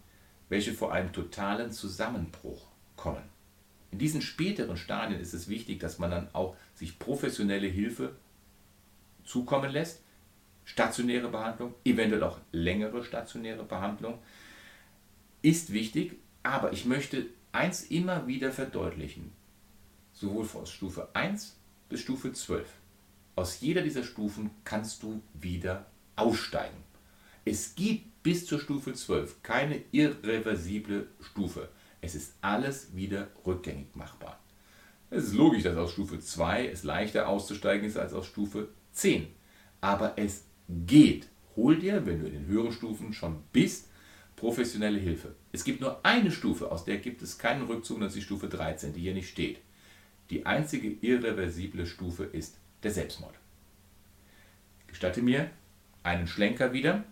[0.49, 3.23] welche vor einem totalen Zusammenbruch kommen.
[3.93, 8.17] In diesen späteren Stadien ist es wichtig, dass man dann auch sich professionelle Hilfe
[9.25, 10.03] zukommen lässt,
[10.65, 14.19] stationäre Behandlung, eventuell auch längere stationäre Behandlung,
[15.41, 19.31] ist wichtig, aber ich möchte eins immer wieder verdeutlichen,
[20.13, 21.57] sowohl von Stufe 1
[21.89, 22.67] bis Stufe 12
[23.37, 26.77] aus jeder dieser Stufen kannst du wieder aussteigen.
[27.45, 31.69] Es gibt bis zur Stufe 12 keine irreversible Stufe.
[32.01, 34.41] Es ist alles wieder rückgängig machbar.
[35.11, 39.27] Es ist logisch, dass aus Stufe 2 es leichter auszusteigen ist als aus Stufe 10.
[39.81, 41.29] Aber es geht.
[41.57, 43.89] Hol dir, wenn du in den höheren Stufen schon bist,
[44.37, 45.35] professionelle Hilfe.
[45.53, 48.49] Es gibt nur eine Stufe, aus der gibt es keinen Rückzug, das ist die Stufe
[48.49, 49.59] 13, die hier nicht steht.
[50.31, 53.35] Die einzige irreversible Stufe ist der Selbstmord.
[54.87, 55.51] Gestatte mir
[56.03, 57.05] einen Schlenker wieder.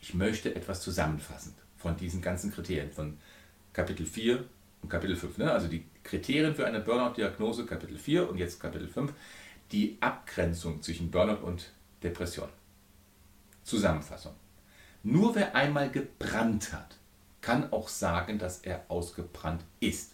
[0.00, 3.16] Ich möchte etwas zusammenfassend von diesen ganzen Kriterien, von
[3.72, 4.44] Kapitel 4
[4.82, 5.38] und Kapitel 5.
[5.38, 5.50] Ne?
[5.50, 9.12] Also die Kriterien für eine Burnout-Diagnose, Kapitel 4 und jetzt Kapitel 5,
[9.70, 11.70] die Abgrenzung zwischen Burnout und
[12.02, 12.48] Depression.
[13.62, 14.34] Zusammenfassung.
[15.04, 16.96] Nur wer einmal gebrannt hat,
[17.40, 20.11] kann auch sagen, dass er ausgebrannt ist.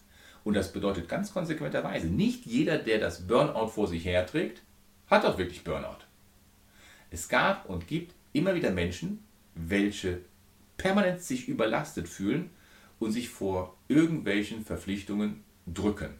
[0.48, 4.62] Und das bedeutet ganz konsequenterweise, nicht jeder, der das Burnout vor sich herträgt,
[5.06, 6.06] hat auch wirklich Burnout.
[7.10, 9.22] Es gab und gibt immer wieder Menschen,
[9.54, 10.22] welche
[10.78, 12.48] permanent sich überlastet fühlen
[12.98, 16.14] und sich vor irgendwelchen Verpflichtungen drücken.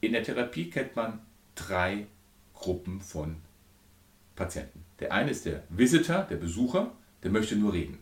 [0.00, 1.18] In der Therapie kennt man
[1.56, 2.06] drei
[2.54, 3.38] Gruppen von
[4.36, 4.84] Patienten.
[5.00, 6.92] Der eine ist der Visitor, der Besucher,
[7.24, 7.98] der möchte nur reden.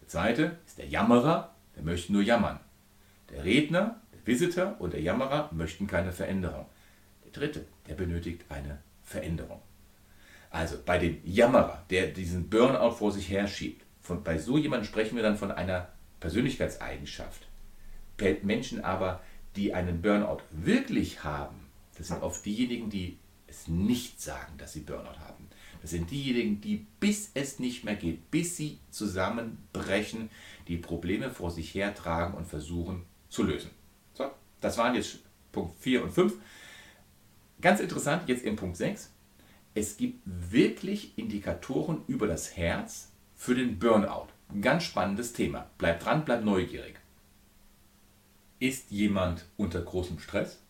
[0.00, 2.60] Der zweite ist der Jammerer, der möchte nur jammern.
[3.30, 6.66] Der Redner, Visitor und der Jammerer möchten keine Veränderung.
[7.24, 9.60] Der dritte, der benötigt eine Veränderung.
[10.50, 15.16] Also bei dem Jammerer, der diesen Burnout vor sich herschiebt, von, bei so jemandem sprechen
[15.16, 15.88] wir dann von einer
[16.20, 17.46] Persönlichkeitseigenschaft.
[18.42, 19.22] Menschen aber,
[19.56, 24.80] die einen Burnout wirklich haben, das sind oft diejenigen, die es nicht sagen, dass sie
[24.80, 25.48] Burnout haben.
[25.80, 30.30] Das sind diejenigen, die bis es nicht mehr geht, bis sie zusammenbrechen,
[30.66, 33.70] die Probleme vor sich hertragen und versuchen zu lösen.
[34.60, 35.18] Das waren jetzt
[35.52, 36.34] Punkt 4 und 5.
[37.60, 39.12] Ganz interessant, jetzt in Punkt 6.
[39.74, 44.28] Es gibt wirklich Indikatoren über das Herz für den Burnout.
[44.50, 45.70] Ein ganz spannendes Thema.
[45.78, 46.98] Bleibt dran, bleibt neugierig.
[48.58, 50.60] Ist jemand unter großem Stress?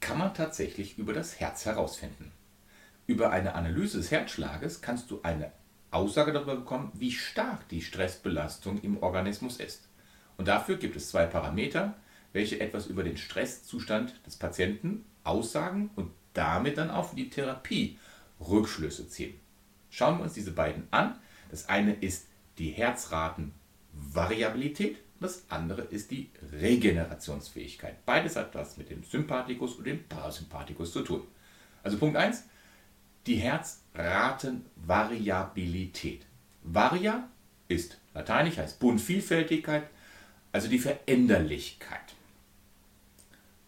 [0.00, 2.32] Kann man tatsächlich über das Herz herausfinden.
[3.06, 5.52] Über eine Analyse des Herzschlages kannst du eine
[5.90, 9.88] Aussage darüber bekommen, wie stark die Stressbelastung im Organismus ist.
[10.36, 11.94] Und dafür gibt es zwei Parameter,
[12.32, 17.98] welche etwas über den Stresszustand des Patienten aussagen und damit dann auch für die Therapie
[18.40, 19.34] Rückschlüsse ziehen.
[19.90, 21.16] Schauen wir uns diese beiden an.
[21.50, 22.26] Das eine ist
[22.58, 28.04] die Herzratenvariabilität, das andere ist die Regenerationsfähigkeit.
[28.06, 31.22] Beides hat was mit dem Sympathikus und dem Parasympathikus zu tun.
[31.82, 32.44] Also Punkt 1,
[33.26, 36.24] die Herzratenvariabilität.
[36.62, 37.28] Varia
[37.68, 39.88] ist lateinisch, heißt Bunt, Vielfältigkeit,
[40.52, 42.14] also die Veränderlichkeit.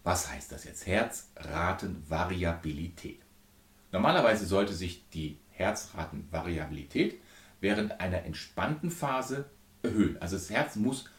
[0.03, 0.85] Was heißt das jetzt?
[0.85, 3.21] Herzratenvariabilität.
[3.91, 7.19] Normalerweise sollte sich die Herzratenvariabilität
[7.61, 9.49] während einer entspannten Phase
[9.81, 10.21] erhöhen.
[10.21, 11.09] Also das Herz muss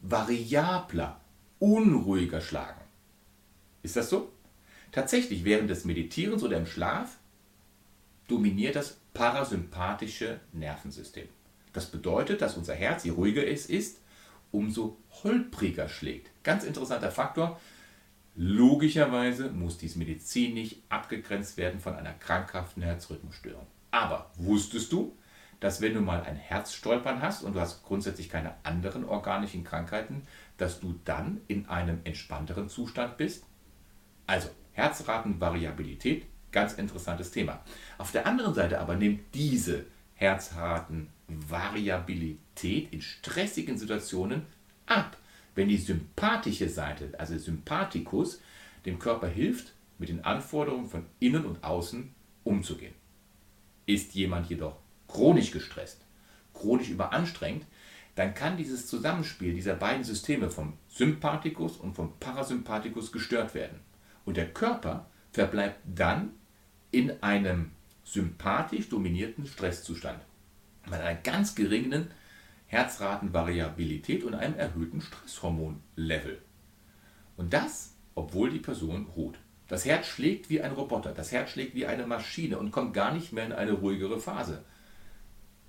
[0.00, 1.20] variabler,
[1.58, 2.80] unruhiger schlagen.
[3.82, 4.32] Ist das so?
[4.90, 7.18] Tatsächlich, während des Meditierens oder im Schlaf
[8.28, 11.28] dominiert das parasympathische Nervensystem.
[11.72, 14.00] Das bedeutet, dass unser Herz, je ruhiger es ist,
[14.50, 16.30] umso holpriger schlägt.
[16.42, 17.60] Ganz interessanter Faktor.
[18.34, 23.66] Logischerweise muss dies medizinisch abgegrenzt werden von einer krankhaften Herzrhythmusstörung.
[23.90, 25.16] Aber wusstest du,
[25.60, 30.26] dass wenn du mal ein Herzstolpern hast und du hast grundsätzlich keine anderen organischen Krankheiten,
[30.56, 33.44] dass du dann in einem entspannteren Zustand bist?
[34.26, 37.60] Also Herzratenvariabilität Ganz interessantes Thema.
[37.96, 44.44] Auf der anderen Seite aber nimmt diese Herzratenvariabilität in stressigen Situationen
[44.84, 45.16] ab,
[45.54, 48.40] wenn die sympathische Seite, also Sympathikus,
[48.86, 52.12] dem Körper hilft, mit den Anforderungen von innen und außen
[52.44, 52.94] umzugehen.
[53.86, 56.00] Ist jemand jedoch chronisch gestresst,
[56.54, 57.64] chronisch überanstrengt,
[58.14, 63.80] dann kann dieses Zusammenspiel dieser beiden Systeme vom Sympathikus und vom Parasympathikus gestört werden.
[64.24, 66.32] Und der Körper verbleibt dann
[66.90, 67.70] in einem
[68.04, 70.20] sympathisch dominierten Stresszustand.
[70.84, 72.10] Mit einer ganz geringen
[72.72, 76.40] Herzratenvariabilität und einem erhöhten Stresshormonlevel.
[77.36, 79.38] Und das, obwohl die Person ruht.
[79.68, 83.12] Das Herz schlägt wie ein Roboter, das Herz schlägt wie eine Maschine und kommt gar
[83.12, 84.64] nicht mehr in eine ruhigere Phase.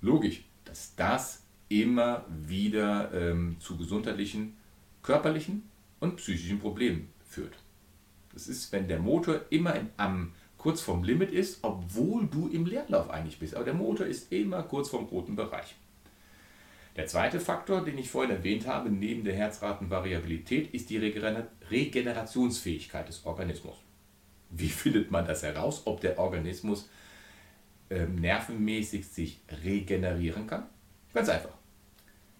[0.00, 4.56] Logisch, dass das immer wieder ähm, zu gesundheitlichen,
[5.02, 5.68] körperlichen
[6.00, 7.54] und psychischen Problemen führt.
[8.32, 12.64] Das ist, wenn der Motor immer in, am kurz vorm Limit ist, obwohl du im
[12.64, 13.56] Leerlauf eigentlich bist.
[13.56, 15.76] Aber der Motor ist immer kurz vorm roten Bereich.
[16.96, 23.26] Der zweite Faktor, den ich vorhin erwähnt habe, neben der Herzratenvariabilität, ist die Regenerationsfähigkeit des
[23.26, 23.74] Organismus.
[24.50, 26.88] Wie findet man das heraus, ob der Organismus
[27.90, 30.66] äh, nervenmäßig sich regenerieren kann?
[31.12, 31.54] Ganz einfach.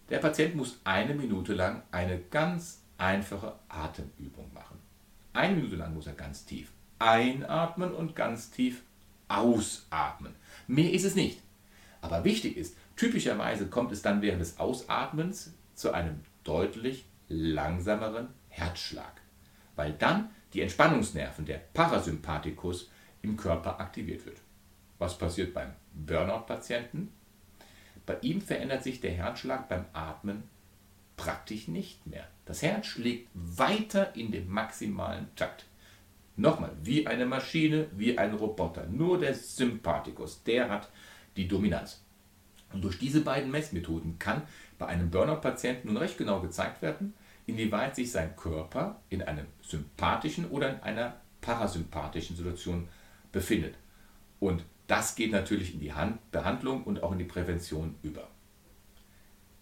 [0.09, 4.79] Der Patient muss eine Minute lang eine ganz einfache Atemübung machen.
[5.33, 8.83] Eine Minute lang muss er ganz tief einatmen und ganz tief
[9.27, 10.33] ausatmen.
[10.67, 11.41] Mehr ist es nicht.
[12.01, 19.21] Aber wichtig ist, typischerweise kommt es dann während des Ausatmens zu einem deutlich langsameren Herzschlag,
[19.75, 22.89] weil dann die Entspannungsnerven, der Parasympathikus,
[23.21, 24.37] im Körper aktiviert wird.
[24.99, 27.11] Was passiert beim Burnout-Patienten?
[28.05, 30.43] Bei ihm verändert sich der Herzschlag beim Atmen
[31.17, 32.27] praktisch nicht mehr.
[32.45, 35.65] Das Herz schlägt weiter in dem maximalen Takt.
[36.37, 38.85] Nochmal, wie eine Maschine, wie ein Roboter.
[38.87, 40.89] Nur der Sympathikus, der hat
[41.35, 42.04] die Dominanz.
[42.75, 44.41] Und durch diese beiden Messmethoden kann
[44.77, 47.13] bei einem Burnout-Patienten nun recht genau gezeigt werden,
[47.47, 52.89] inwieweit sich sein Körper in einer sympathischen oder in einer parasympathischen Situation
[53.31, 53.75] befindet.
[54.41, 58.27] Und das geht natürlich in die Hand Behandlung und auch in die Prävention über.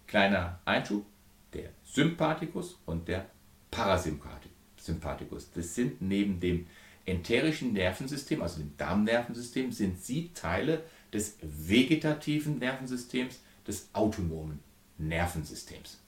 [0.08, 1.06] Kleiner Einschub,
[1.52, 3.26] der Sympathikus und der
[3.70, 5.52] Parasympathikus.
[5.52, 6.66] Das sind neben dem
[7.04, 10.82] enterischen Nervensystem, also dem Darmnervensystem, sind sie Teile
[11.14, 14.60] des vegetativen Nervensystems, des autonomen
[14.98, 16.00] Nervensystems.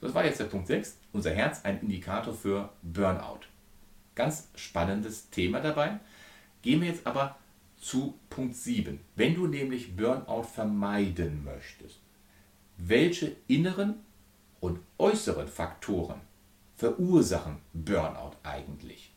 [0.00, 0.98] Das war jetzt der Punkt 6.
[1.12, 3.40] Unser Herz ein Indikator für Burnout.
[4.14, 5.98] Ganz spannendes Thema dabei.
[6.62, 7.36] Gehen wir jetzt aber
[7.78, 9.00] zu Punkt 7.
[9.14, 12.00] Wenn du nämlich Burnout vermeiden möchtest,
[12.76, 13.94] welche inneren
[14.60, 16.20] und äußeren Faktoren
[16.76, 19.15] verursachen Burnout eigentlich?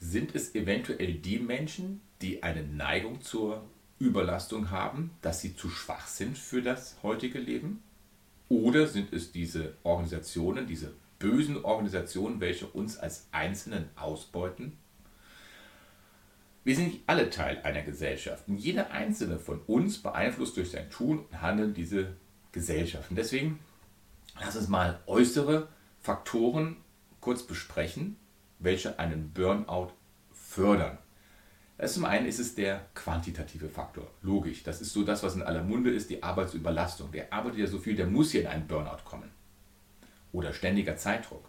[0.00, 3.64] Sind es eventuell die Menschen, die eine Neigung zur
[3.98, 7.82] Überlastung haben, dass sie zu schwach sind für das heutige Leben?
[8.48, 14.72] Oder sind es diese Organisationen, diese bösen Organisationen, welche uns als Einzelnen ausbeuten?
[16.64, 18.48] Wir sind nicht alle Teil einer Gesellschaft.
[18.48, 22.16] Und jeder einzelne von uns beeinflusst durch sein Tun und Handeln diese
[22.52, 23.10] Gesellschaft.
[23.10, 23.60] Und deswegen
[24.40, 25.68] lass uns mal äußere
[26.00, 26.76] Faktoren
[27.20, 28.16] kurz besprechen,
[28.60, 29.92] welche einen Burnout
[30.32, 30.98] fördern.
[31.86, 34.06] Zum einen ist es der quantitative Faktor.
[34.22, 37.10] Logisch, das ist so das, was in aller Munde ist, die Arbeitsüberlastung.
[37.10, 39.30] Der arbeitet ja so viel, der muss hier in einen Burnout kommen.
[40.32, 41.48] Oder ständiger Zeitdruck.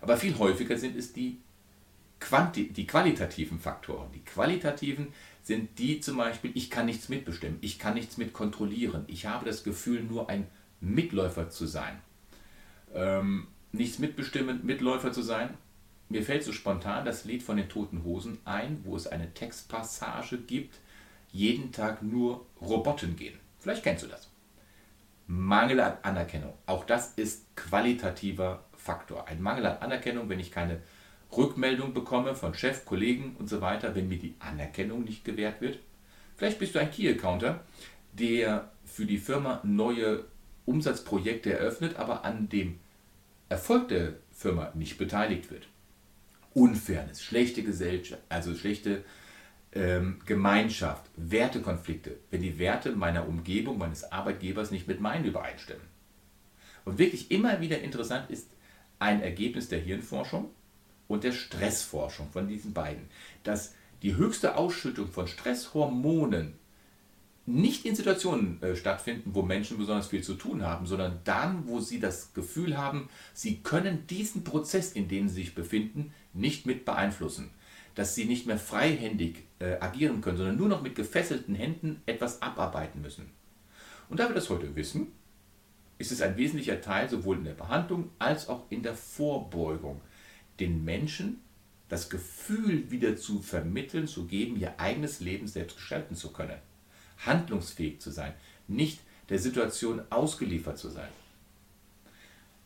[0.00, 1.40] Aber viel häufiger sind es die,
[2.20, 4.12] Quanti die qualitativen Faktoren.
[4.12, 5.08] Die qualitativen
[5.42, 9.46] sind die zum Beispiel, ich kann nichts mitbestimmen, ich kann nichts mit kontrollieren, ich habe
[9.46, 10.46] das Gefühl, nur ein
[10.80, 11.98] Mitläufer zu sein.
[12.94, 15.54] Ähm, nichts mitbestimmen, Mitläufer zu sein,
[16.10, 20.38] mir fällt so spontan das Lied von den Toten Hosen ein, wo es eine Textpassage
[20.38, 20.78] gibt,
[21.32, 23.38] jeden Tag nur Roboten gehen.
[23.60, 24.28] Vielleicht kennst du das.
[25.28, 26.52] Mangel an Anerkennung.
[26.66, 29.28] Auch das ist qualitativer Faktor.
[29.28, 30.80] Ein Mangel an Anerkennung, wenn ich keine
[31.36, 35.78] Rückmeldung bekomme von Chef, Kollegen und so weiter, wenn mir die Anerkennung nicht gewährt wird.
[36.36, 37.60] Vielleicht bist du ein Key-Accounter,
[38.12, 40.24] der für die Firma neue
[40.66, 42.80] Umsatzprojekte eröffnet, aber an dem
[43.48, 45.68] Erfolg der Firma nicht beteiligt wird.
[46.54, 49.04] Unfairness, schlechte Gesellschaft, also schlechte
[49.72, 55.86] ähm, Gemeinschaft, Wertekonflikte, wenn die Werte meiner Umgebung, meines Arbeitgebers nicht mit meinen übereinstimmen.
[56.84, 58.48] Und wirklich immer wieder interessant ist
[58.98, 60.50] ein Ergebnis der Hirnforschung
[61.08, 63.08] und der Stressforschung von diesen beiden,
[63.44, 66.54] dass die höchste Ausschüttung von Stresshormonen
[67.50, 71.80] nicht in Situationen äh, stattfinden, wo Menschen besonders viel zu tun haben, sondern dann, wo
[71.80, 76.84] sie das Gefühl haben, sie können diesen Prozess, in dem sie sich befinden, nicht mit
[76.84, 77.50] beeinflussen.
[77.94, 82.40] Dass sie nicht mehr freihändig äh, agieren können, sondern nur noch mit gefesselten Händen etwas
[82.40, 83.30] abarbeiten müssen.
[84.08, 85.08] Und da wir das heute wissen,
[85.98, 90.00] ist es ein wesentlicher Teil sowohl in der Behandlung als auch in der Vorbeugung,
[90.58, 91.40] den Menschen
[91.88, 96.58] das Gefühl wieder zu vermitteln, zu geben, ihr eigenes Leben selbst gestalten zu können
[97.24, 98.34] handlungsfähig zu sein,
[98.68, 101.08] nicht der Situation ausgeliefert zu sein.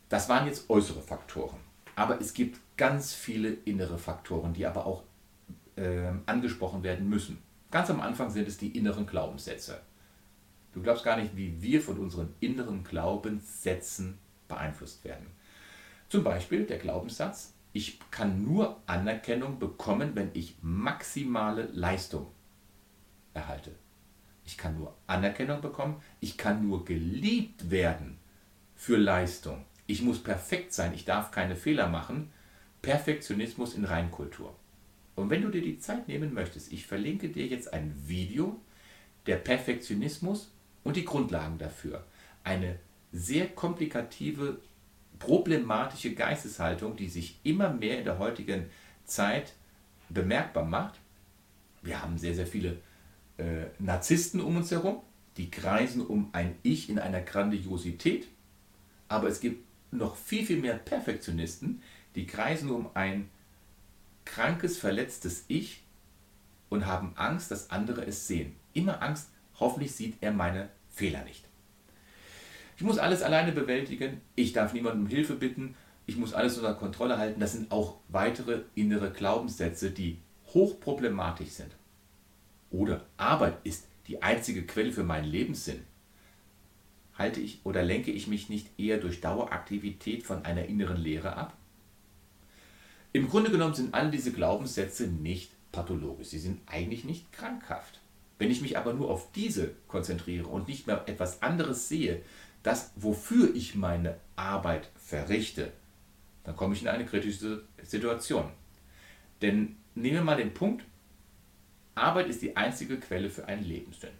[0.08, 1.58] Das waren jetzt äußere Faktoren.
[1.96, 5.04] Aber es gibt ganz viele innere Faktoren, die aber auch
[5.76, 7.38] äh, angesprochen werden müssen.
[7.70, 9.80] Ganz am Anfang sind es die inneren Glaubenssätze.
[10.72, 15.26] Du glaubst gar nicht, wie wir von unseren inneren Glaubenssätzen beeinflusst werden.
[16.08, 22.26] Zum Beispiel der Glaubenssatz, ich kann nur Anerkennung bekommen, wenn ich maximale Leistung
[23.34, 23.72] erhalte.
[24.44, 26.02] Ich kann nur Anerkennung bekommen.
[26.20, 28.18] Ich kann nur geliebt werden
[28.76, 29.64] für Leistung.
[29.86, 30.94] Ich muss perfekt sein.
[30.94, 32.30] Ich darf keine Fehler machen.
[32.82, 34.54] Perfektionismus in Reinkultur.
[35.14, 38.60] Und wenn du dir die Zeit nehmen möchtest, ich verlinke dir jetzt ein Video,
[39.26, 42.04] der Perfektionismus und die Grundlagen dafür.
[42.42, 42.78] Eine
[43.12, 44.60] sehr komplikative,
[45.18, 48.66] problematische Geisteshaltung, die sich immer mehr in der heutigen
[49.04, 49.54] Zeit
[50.08, 50.96] bemerkbar macht.
[51.82, 52.78] Wir haben sehr, sehr viele
[53.38, 55.02] äh, Narzissten um uns herum,
[55.36, 58.28] die kreisen um ein Ich in einer Grandiosität,
[59.08, 61.82] aber es gibt noch viel, viel mehr Perfektionisten,
[62.14, 63.28] die kreisen um ein
[64.24, 65.82] krankes, verletztes Ich
[66.68, 68.54] und haben Angst, dass andere es sehen.
[68.72, 71.44] Immer Angst, hoffentlich sieht er meine Fehler nicht.
[72.76, 75.76] Ich muss alles alleine bewältigen, ich darf niemandem um Hilfe bitten,
[76.06, 77.40] ich muss alles unter Kontrolle halten.
[77.40, 80.18] Das sind auch weitere innere Glaubenssätze, die
[80.52, 81.70] hochproblematisch sind.
[82.74, 85.84] Oder Arbeit ist die einzige Quelle für meinen Lebenssinn.
[87.16, 91.56] Halte ich oder lenke ich mich nicht eher durch Daueraktivität von einer inneren Leere ab?
[93.12, 96.28] Im Grunde genommen sind all diese Glaubenssätze nicht pathologisch.
[96.28, 98.00] Sie sind eigentlich nicht krankhaft.
[98.38, 102.22] Wenn ich mich aber nur auf diese konzentriere und nicht mehr etwas anderes sehe,
[102.64, 105.70] das, wofür ich meine Arbeit verrichte,
[106.42, 108.50] dann komme ich in eine kritische Situation.
[109.42, 110.84] Denn nehmen wir mal den Punkt,
[111.94, 114.10] Arbeit ist die einzige Quelle für einen Lebenssinn.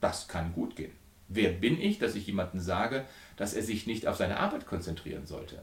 [0.00, 0.92] Das kann gut gehen.
[1.28, 3.04] Wer bin ich, dass ich jemandem sage,
[3.36, 5.62] dass er sich nicht auf seine Arbeit konzentrieren sollte?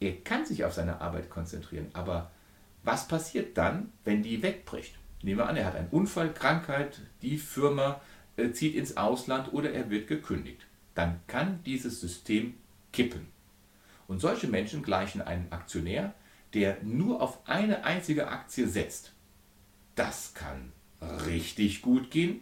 [0.00, 2.30] Er kann sich auf seine Arbeit konzentrieren, aber
[2.82, 4.98] was passiert dann, wenn die wegbricht?
[5.22, 8.02] Nehmen wir an, er hat einen Unfall, Krankheit, die Firma
[8.36, 10.60] äh, zieht ins Ausland oder er wird gekündigt.
[10.94, 12.54] Dann kann dieses System
[12.92, 13.28] kippen.
[14.06, 16.12] Und solche Menschen gleichen einem Aktionär,
[16.52, 19.13] der nur auf eine einzige Aktie setzt.
[19.94, 22.40] Das kann richtig gut gehen,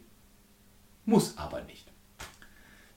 [1.04, 1.90] muss aber nicht.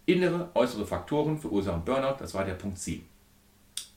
[0.06, 3.08] Innere, äußere Faktoren verursachen Burnout, das war der Punkt 7.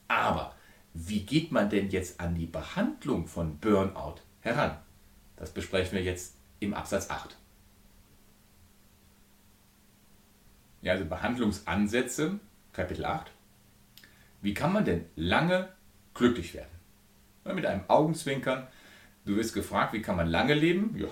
[0.07, 0.55] Aber
[0.93, 4.77] wie geht man denn jetzt an die Behandlung von Burnout heran?
[5.35, 7.37] Das besprechen wir jetzt im Absatz 8.
[10.81, 12.39] Ja, also Behandlungsansätze,
[12.73, 13.31] Kapitel 8.
[14.41, 15.69] Wie kann man denn lange
[16.13, 16.69] glücklich werden?
[17.43, 18.67] Mit einem Augenzwinkern.
[19.25, 20.95] Du wirst gefragt, wie kann man lange leben?
[20.97, 21.07] Ja,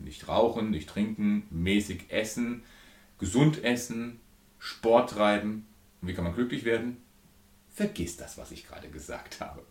[0.00, 2.62] nicht rauchen, nicht trinken, mäßig essen,
[3.18, 4.20] gesund essen,
[4.58, 5.66] Sport treiben.
[6.00, 6.98] Und wie kann man glücklich werden?
[7.68, 9.62] Vergiss das, was ich gerade gesagt habe.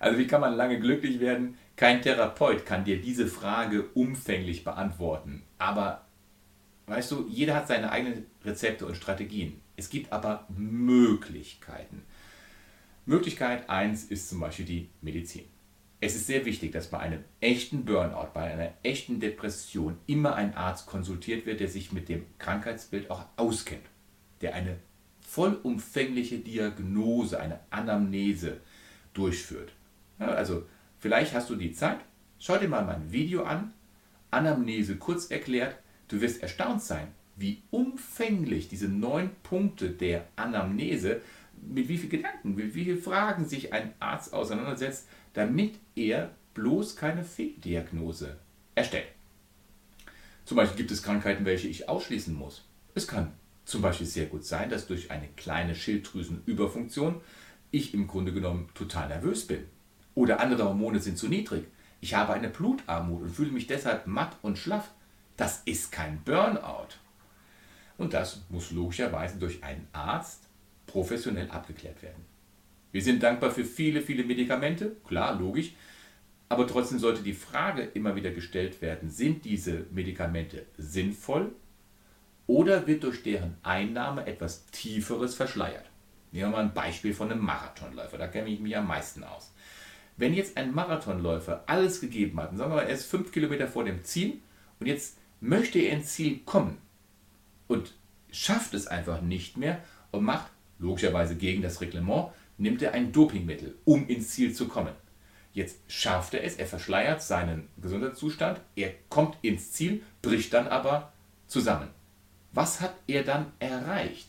[0.00, 1.56] Also wie kann man lange glücklich werden?
[1.76, 5.42] Kein Therapeut kann dir diese Frage umfänglich beantworten.
[5.58, 6.06] Aber
[6.86, 9.60] weißt du, jeder hat seine eigenen Rezepte und Strategien.
[9.76, 12.02] Es gibt aber Möglichkeiten.
[13.06, 15.44] Möglichkeit 1 ist zum Beispiel die Medizin.
[16.00, 20.54] Es ist sehr wichtig, dass bei einem echten Burnout, bei einer echten Depression immer ein
[20.54, 23.84] Arzt konsultiert wird, der sich mit dem Krankheitsbild auch auskennt,
[24.40, 24.76] der eine
[25.20, 28.58] vollumfängliche Diagnose, eine Anamnese
[29.12, 29.72] durchführt.
[30.18, 30.66] Also
[30.98, 31.98] vielleicht hast du die Zeit,
[32.38, 33.72] schau dir mal mein Video an,
[34.30, 35.76] Anamnese kurz erklärt,
[36.06, 41.20] du wirst erstaunt sein, wie umfänglich diese neun Punkte der Anamnese
[41.60, 46.96] mit wie vielen Gedanken, mit wie vielen Fragen sich ein Arzt auseinandersetzt, damit er bloß
[46.96, 48.38] keine Fehldiagnose
[48.74, 49.08] erstellt.
[50.44, 52.64] Zum Beispiel gibt es Krankheiten, welche ich ausschließen muss.
[52.94, 53.32] Es kann
[53.64, 57.20] zum Beispiel sehr gut sein, dass durch eine kleine Schilddrüsenüberfunktion
[57.70, 59.64] ich im Grunde genommen total nervös bin.
[60.14, 61.66] Oder andere Hormone sind zu niedrig.
[62.00, 64.90] Ich habe eine Blutarmut und fühle mich deshalb matt und schlaff.
[65.36, 66.88] Das ist kein Burnout.
[67.98, 70.44] Und das muss logischerweise durch einen Arzt
[70.86, 72.24] professionell abgeklärt werden.
[72.92, 75.72] Wir sind dankbar für viele, viele Medikamente, klar, logisch,
[76.48, 81.52] aber trotzdem sollte die Frage immer wieder gestellt werden, sind diese Medikamente sinnvoll
[82.46, 85.90] oder wird durch deren Einnahme etwas Tieferes verschleiert?
[86.32, 89.52] Nehmen wir mal ein Beispiel von einem Marathonläufer, da kenne ich mich am meisten aus.
[90.16, 93.84] Wenn jetzt ein Marathonläufer alles gegeben hat, sagen wir mal, er ist fünf Kilometer vor
[93.84, 94.40] dem Ziel
[94.80, 96.78] und jetzt möchte er ins Ziel kommen
[97.68, 97.94] und
[98.32, 103.76] schafft es einfach nicht mehr und macht logischerweise gegen das Reglement, nimmt er ein Dopingmittel,
[103.84, 104.94] um ins Ziel zu kommen.
[105.52, 111.12] Jetzt schafft er es, er verschleiert seinen Gesundheitszustand, er kommt ins Ziel, bricht dann aber
[111.46, 111.88] zusammen.
[112.52, 114.28] Was hat er dann erreicht?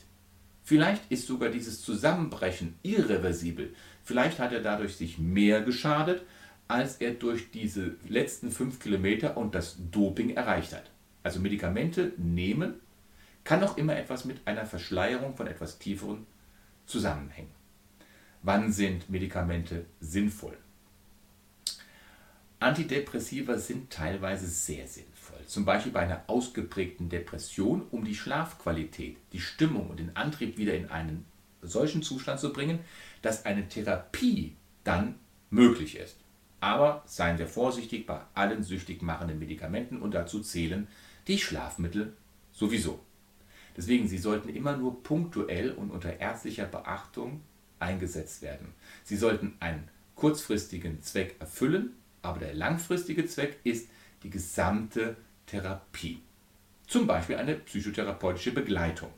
[0.63, 3.73] Vielleicht ist sogar dieses Zusammenbrechen irreversibel.
[4.03, 6.23] Vielleicht hat er dadurch sich mehr geschadet,
[6.67, 10.91] als er durch diese letzten fünf Kilometer und das Doping erreicht hat.
[11.23, 12.75] Also Medikamente nehmen
[13.43, 16.27] kann auch immer etwas mit einer Verschleierung von etwas tieferen
[16.85, 17.58] zusammenhängen.
[18.41, 20.57] Wann sind Medikamente sinnvoll?
[22.61, 29.39] Antidepressiva sind teilweise sehr sinnvoll, zum Beispiel bei einer ausgeprägten Depression, um die Schlafqualität, die
[29.39, 31.25] Stimmung und den Antrieb wieder in einen
[31.61, 32.79] solchen Zustand zu bringen,
[33.21, 35.15] dass eine Therapie dann
[35.49, 36.17] möglich ist.
[36.61, 40.87] Aber seien wir vorsichtig bei allen süchtig machenden Medikamenten und dazu zählen
[41.27, 42.15] die Schlafmittel
[42.51, 42.99] sowieso.
[43.77, 47.41] Deswegen, sie sollten immer nur punktuell und unter ärztlicher Beachtung
[47.79, 48.73] eingesetzt werden.
[49.03, 53.89] Sie sollten einen kurzfristigen Zweck erfüllen, aber der langfristige Zweck ist
[54.23, 55.15] die gesamte
[55.45, 56.21] Therapie.
[56.87, 59.09] Zum Beispiel eine psychotherapeutische Begleitung.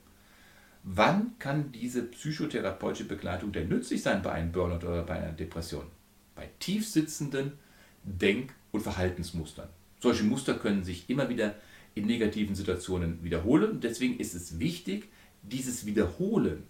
[0.83, 5.85] Wann kann diese psychotherapeutische Begleitung denn nützlich sein bei einem Burnout oder bei einer Depression?
[6.35, 7.53] Bei tiefsitzenden
[8.03, 9.69] Denk- und Verhaltensmustern.
[9.99, 11.55] Solche Muster können sich immer wieder
[11.93, 15.09] in negativen Situationen wiederholen und deswegen ist es wichtig,
[15.43, 16.63] dieses Wiederholen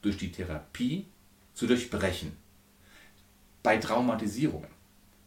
[0.00, 1.06] durch die Therapie
[1.54, 2.36] zu durchbrechen.
[3.62, 4.68] Bei Traumatisierungen,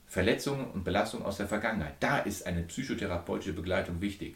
[0.05, 4.35] Verletzungen und Belastungen aus der Vergangenheit, da ist eine psychotherapeutische Begleitung wichtig.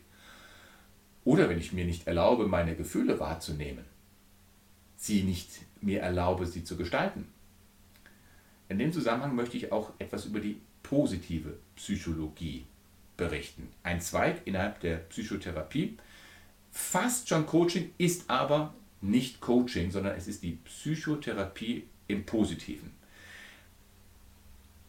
[1.23, 3.85] Oder wenn ich mir nicht erlaube, meine Gefühle wahrzunehmen,
[4.95, 7.27] sie nicht mir erlaube, sie zu gestalten.
[8.69, 12.65] In dem Zusammenhang möchte ich auch etwas über die positive Psychologie
[13.17, 13.67] berichten.
[13.83, 15.97] Ein Zweig innerhalb der Psychotherapie.
[16.71, 22.91] Fast schon Coaching ist aber nicht Coaching, sondern es ist die Psychotherapie im Positiven.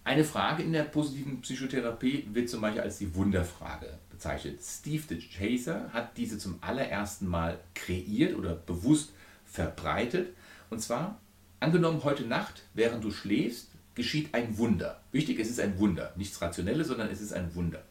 [0.04, 4.60] Eine Frage in der positiven Psychotherapie wird zum Beispiel als die Wunderfrage bezeichnet.
[4.60, 9.12] Steve de Chaser hat diese zum allerersten Mal kreiert oder bewusst
[9.44, 10.34] verbreitet.
[10.70, 11.20] Und zwar,
[11.60, 15.00] angenommen heute Nacht, während du schläfst, geschieht ein Wunder.
[15.12, 16.12] Wichtig, es ist ein Wunder.
[16.16, 17.84] Nichts Rationelles, sondern es ist ein Wunder.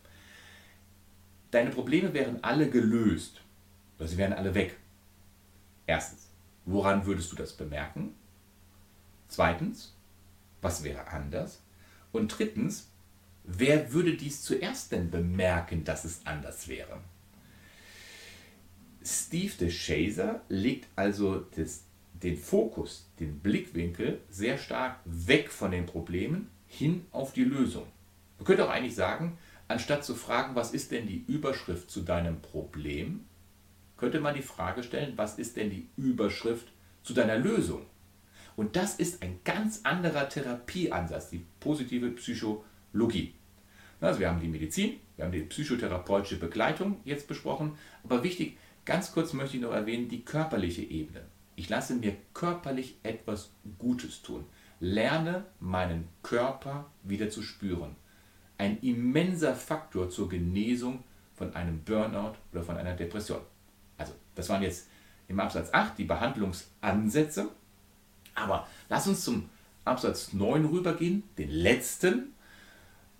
[1.52, 3.42] Deine Probleme wären alle gelöst.
[4.00, 4.78] Oder sie wären alle weg.
[5.92, 6.30] Erstens,
[6.64, 8.16] woran würdest du das bemerken?
[9.28, 9.94] Zweitens,
[10.62, 11.62] was wäre anders?
[12.14, 12.88] Und drittens,
[13.44, 17.02] wer würde dies zuerst denn bemerken, dass es anders wäre?
[19.04, 21.84] Steve de Chaser legt also das,
[22.14, 27.88] den Fokus, den Blickwinkel sehr stark weg von den Problemen hin auf die Lösung.
[28.38, 29.38] Man könnte auch eigentlich sagen,
[29.68, 33.26] anstatt zu fragen, was ist denn die Überschrift zu deinem Problem,
[34.02, 36.68] könnte man die Frage stellen, was ist denn die Überschrift
[37.04, 37.86] zu deiner Lösung?
[38.56, 43.36] Und das ist ein ganz anderer Therapieansatz, die positive Psychologie.
[44.00, 49.12] Also wir haben die Medizin, wir haben die psychotherapeutische Begleitung jetzt besprochen, aber wichtig, ganz
[49.12, 51.22] kurz möchte ich noch erwähnen, die körperliche Ebene.
[51.56, 54.46] Ich lasse mir körperlich etwas Gutes tun.
[54.80, 57.96] Lerne meinen Körper wieder zu spüren.
[58.58, 61.04] Ein immenser Faktor zur Genesung
[61.36, 63.42] von einem Burnout oder von einer Depression.
[64.42, 64.88] Das waren jetzt
[65.28, 67.50] im Absatz 8 die Behandlungsansätze.
[68.34, 69.48] Aber lass uns zum
[69.86, 72.34] Absatz 9 rübergehen, den letzten.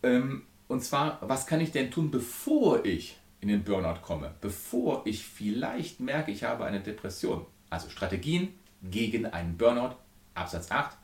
[0.02, 5.04] Ähm, und zwar, was kann ich denn tun, bevor ich in den Burnout komme, bevor
[5.06, 7.46] ich vielleicht merke, ich habe eine Depression?
[7.70, 9.96] Also Strategien gegen einen Burnout,
[10.34, 10.98] Absatz 8,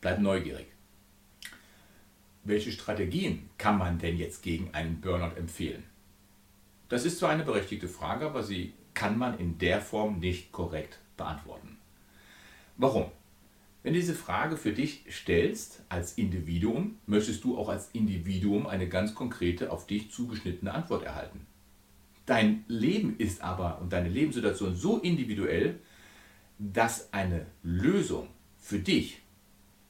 [0.00, 0.66] bleib neugierig.
[2.44, 5.82] Welche Strategien kann man denn jetzt gegen einen Burnout empfehlen?
[6.88, 10.98] Das ist zwar eine berechtigte Frage, aber sie kann man in der Form nicht korrekt
[11.16, 11.76] beantworten.
[12.76, 13.06] Warum?
[13.82, 18.88] Wenn du diese Frage für dich stellst als Individuum, möchtest du auch als Individuum eine
[18.88, 21.46] ganz konkrete, auf dich zugeschnittene Antwort erhalten.
[22.24, 25.78] Dein Leben ist aber und deine Lebenssituation so individuell,
[26.58, 29.20] dass eine Lösung für dich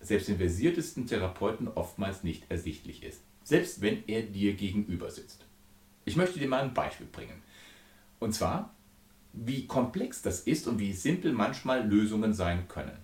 [0.00, 5.44] selbst den versiertesten Therapeuten oftmals nicht ersichtlich ist, selbst wenn er dir gegenüber sitzt.
[6.04, 7.42] Ich möchte dir mal ein Beispiel bringen.
[8.18, 8.73] Und zwar,
[9.34, 12.96] wie komplex das ist und wie simpel manchmal Lösungen sein können.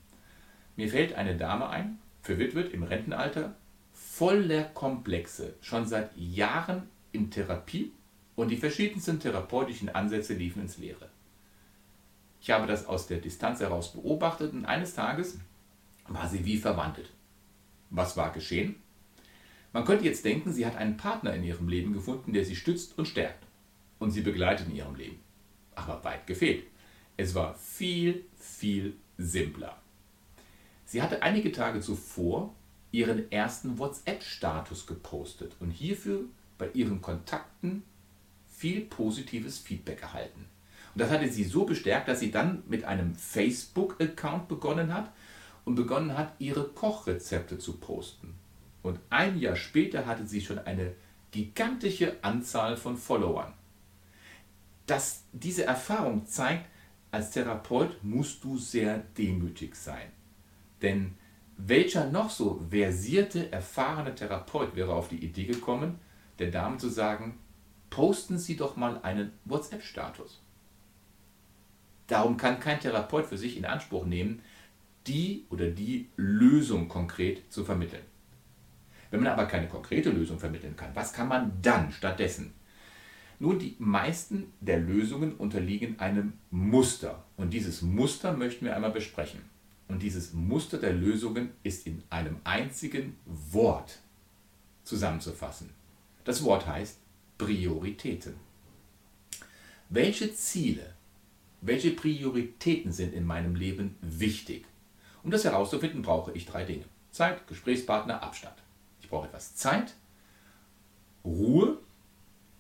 [0.77, 3.57] Mir fällt eine Dame ein, verwitwet im Rentenalter,
[3.93, 7.93] voller Komplexe, schon seit Jahren in Therapie
[8.37, 11.11] und die verschiedensten therapeutischen Ansätze liefen ins Leere.
[12.41, 15.39] Ich habe das aus der Distanz heraus beobachtet und eines Tages
[16.09, 17.11] war sie wie verwandelt.
[17.91, 18.77] Was war geschehen?
[19.73, 22.99] Man könnte jetzt denken, sie hat einen Partner in ihrem Leben gefunden, der sie stützt
[22.99, 23.45] und stärkt
[23.99, 25.21] und sie begleitet in ihrem Leben.
[25.81, 26.65] Aber weit gefehlt.
[27.17, 29.79] Es war viel, viel simpler.
[30.85, 32.55] Sie hatte einige Tage zuvor
[32.93, 36.25] ihren ersten WhatsApp-Status gepostet und hierfür
[36.59, 37.85] bei ihren Kontakten
[38.51, 40.47] viel positives Feedback erhalten.
[40.95, 45.11] Und das hatte sie so bestärkt, dass sie dann mit einem Facebook-Account begonnen hat
[45.65, 48.35] und begonnen hat, ihre Kochrezepte zu posten.
[48.83, 50.93] Und ein Jahr später hatte sie schon eine
[51.31, 53.55] gigantische Anzahl von Followern.
[54.87, 56.67] Das, diese Erfahrung zeigt,
[57.11, 60.09] als Therapeut musst du sehr demütig sein.
[60.83, 61.15] Denn
[61.57, 65.99] welcher noch so versierte, erfahrene Therapeut wäre auf die Idee gekommen,
[66.39, 67.39] der Dame zu sagen,
[67.91, 70.41] posten Sie doch mal einen WhatsApp-Status.
[72.07, 74.43] Darum kann kein Therapeut für sich in Anspruch nehmen,
[75.07, 78.03] die oder die Lösung konkret zu vermitteln.
[79.11, 82.55] Wenn man aber keine konkrete Lösung vermitteln kann, was kann man dann stattdessen?
[83.43, 87.25] Nun, die meisten der Lösungen unterliegen einem Muster.
[87.39, 89.41] Und dieses Muster möchten wir einmal besprechen.
[89.89, 93.99] Und dieses Muster der Lösungen ist in einem einzigen Wort
[94.85, 95.71] zusammenzufassen.
[96.25, 96.99] Das Wort heißt
[97.39, 98.35] Prioritäten.
[99.89, 100.95] Welche Ziele,
[101.63, 104.67] welche Prioritäten sind in meinem Leben wichtig?
[105.23, 106.85] Um das herauszufinden, brauche ich drei Dinge.
[107.11, 108.57] Zeit, Gesprächspartner, Abstand.
[109.01, 109.95] Ich brauche etwas Zeit,
[111.25, 111.79] Ruhe,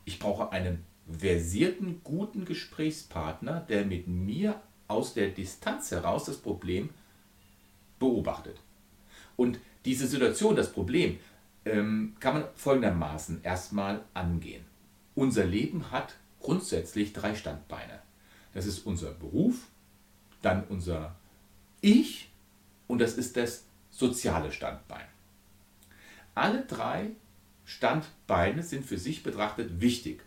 [0.04, 0.84] ich brauche einen
[1.18, 6.90] versierten, guten Gesprächspartner, der mit mir aus der Distanz heraus das Problem
[7.98, 8.60] beobachtet.
[9.36, 11.18] Und diese Situation, das Problem,
[11.64, 14.64] ähm, kann man folgendermaßen erstmal angehen.
[15.14, 18.00] Unser Leben hat grundsätzlich drei Standbeine.
[18.54, 19.68] Das ist unser Beruf,
[20.42, 21.14] dann unser
[21.80, 22.30] Ich
[22.88, 25.06] und das ist das soziale Standbein.
[26.34, 27.10] Alle drei
[27.70, 30.24] Standbeine sind für sich betrachtet wichtig.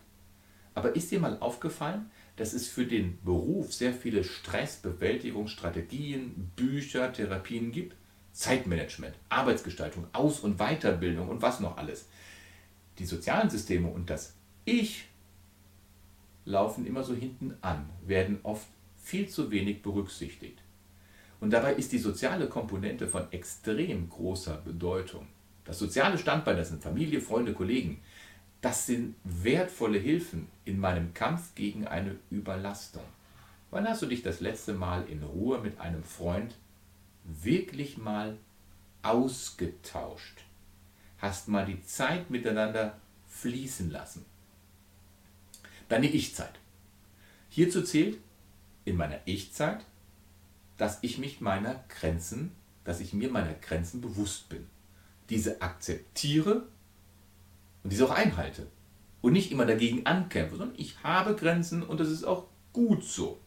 [0.72, 7.70] Aber ist dir mal aufgefallen, dass es für den Beruf sehr viele Stressbewältigungsstrategien, Bücher, Therapien
[7.70, 7.96] gibt?
[8.32, 12.08] Zeitmanagement, Arbeitsgestaltung, Aus- und Weiterbildung und was noch alles.
[12.98, 14.32] Die sozialen Systeme und das
[14.64, 15.04] Ich
[16.46, 20.62] laufen immer so hinten an, werden oft viel zu wenig berücksichtigt.
[21.40, 25.28] Und dabei ist die soziale Komponente von extrem großer Bedeutung.
[25.64, 28.00] Das soziale Standbein, das sind Familie, Freunde, Kollegen,
[28.60, 33.04] das sind wertvolle Hilfen in meinem Kampf gegen eine Überlastung.
[33.70, 36.54] Wann hast du dich das letzte Mal in Ruhe mit einem Freund
[37.24, 38.38] wirklich mal
[39.02, 40.44] ausgetauscht?
[41.18, 42.96] Hast mal die Zeit miteinander
[43.28, 44.24] fließen lassen?
[45.88, 46.58] Deine Ich-Zeit.
[47.50, 48.18] Hierzu zählt
[48.84, 49.84] in meiner Ich-Zeit,
[50.76, 52.52] dass ich mich meiner Grenzen,
[52.84, 54.66] dass ich mir meiner Grenzen bewusst bin.
[55.30, 56.66] Diese akzeptiere
[57.82, 58.66] und diese auch einhalte.
[59.22, 63.40] Und nicht immer dagegen ankämpfe, sondern ich habe Grenzen und das ist auch gut so.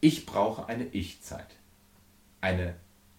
[0.00, 1.56] Ich brauche eine Ich-Zeit.
[2.40, 2.74] Eine,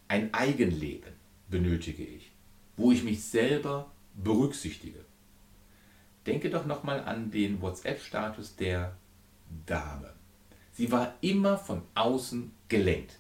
[0.09, 1.13] ein Eigenleben
[1.49, 2.31] benötige ich,
[2.75, 5.05] wo ich mich selber berücksichtige.
[6.25, 8.97] Denke doch nochmal an den WhatsApp-Status der
[9.65, 10.13] Dame.
[10.73, 13.19] Sie war immer von außen gelenkt.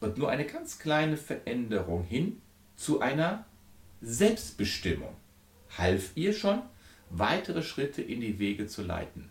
[0.00, 2.40] Und nur eine ganz kleine Veränderung hin
[2.80, 3.44] zu einer
[4.00, 5.14] Selbstbestimmung
[5.76, 6.62] half ihr schon,
[7.10, 9.28] weitere Schritte in die Wege zu leiten.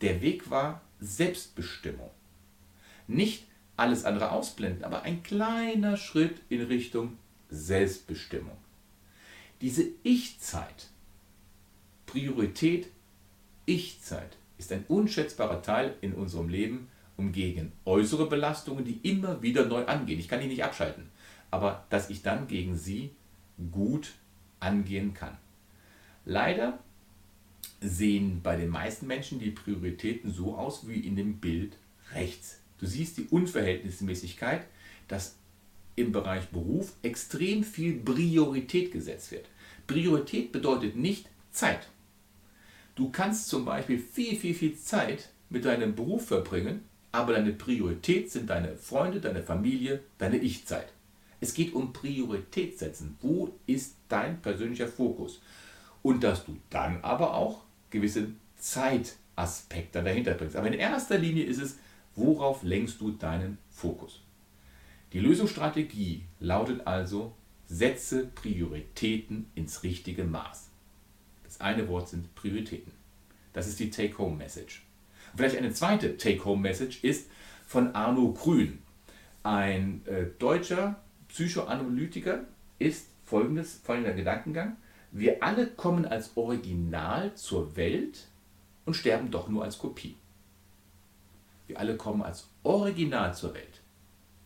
[0.00, 2.10] Der Weg war Selbstbestimmung.
[3.06, 3.44] Nicht
[3.76, 7.16] alles andere ausblenden, aber ein kleiner Schritt in Richtung
[7.48, 8.56] Selbstbestimmung.
[9.60, 10.88] Diese Ich-Zeit,
[12.06, 12.88] Priorität
[13.66, 19.64] Ich-Zeit, ist ein unschätzbarer Teil in unserem Leben, um gegen äußere Belastungen, die immer wieder
[19.64, 20.18] neu angehen.
[20.18, 21.08] Ich kann die nicht abschalten,
[21.52, 23.12] aber dass ich dann gegen sie
[23.70, 24.14] gut
[24.58, 25.36] angehen kann.
[26.24, 26.80] Leider
[27.80, 31.76] sehen bei den meisten Menschen die Prioritäten so aus wie in dem Bild
[32.14, 32.58] rechts.
[32.78, 34.66] Du siehst die Unverhältnismäßigkeit,
[35.08, 35.36] dass
[35.94, 39.46] im Bereich Beruf extrem viel Priorität gesetzt wird.
[39.86, 41.88] Priorität bedeutet nicht Zeit.
[42.94, 46.80] Du kannst zum Beispiel viel, viel, viel Zeit mit deinem Beruf verbringen,
[47.10, 50.88] aber deine Priorität sind deine Freunde, deine Familie, deine Ich-Zeit.
[51.42, 53.18] Es geht um Priorität setzen.
[53.20, 55.42] Wo ist dein persönlicher Fokus?
[56.00, 60.54] Und dass du dann aber auch gewisse Zeitaspekte dahinter bringst.
[60.54, 61.78] Aber in erster Linie ist es,
[62.14, 64.22] worauf lenkst du deinen Fokus?
[65.12, 67.34] Die Lösungsstrategie lautet also,
[67.66, 70.70] setze Prioritäten ins richtige Maß.
[71.42, 72.92] Das eine Wort sind Prioritäten.
[73.52, 74.86] Das ist die Take-Home-Message.
[75.34, 77.28] Vielleicht eine zweite Take-Home-Message ist
[77.66, 78.78] von Arno Grün,
[79.42, 81.02] ein äh, deutscher
[81.32, 82.44] Psychoanalytiker,
[82.78, 84.76] ist folgendes, folgender Gedankengang.
[85.10, 88.28] Wir alle kommen als Original zur Welt
[88.84, 90.16] und sterben doch nur als Kopie.
[91.66, 93.80] Wir alle kommen als Original zur Welt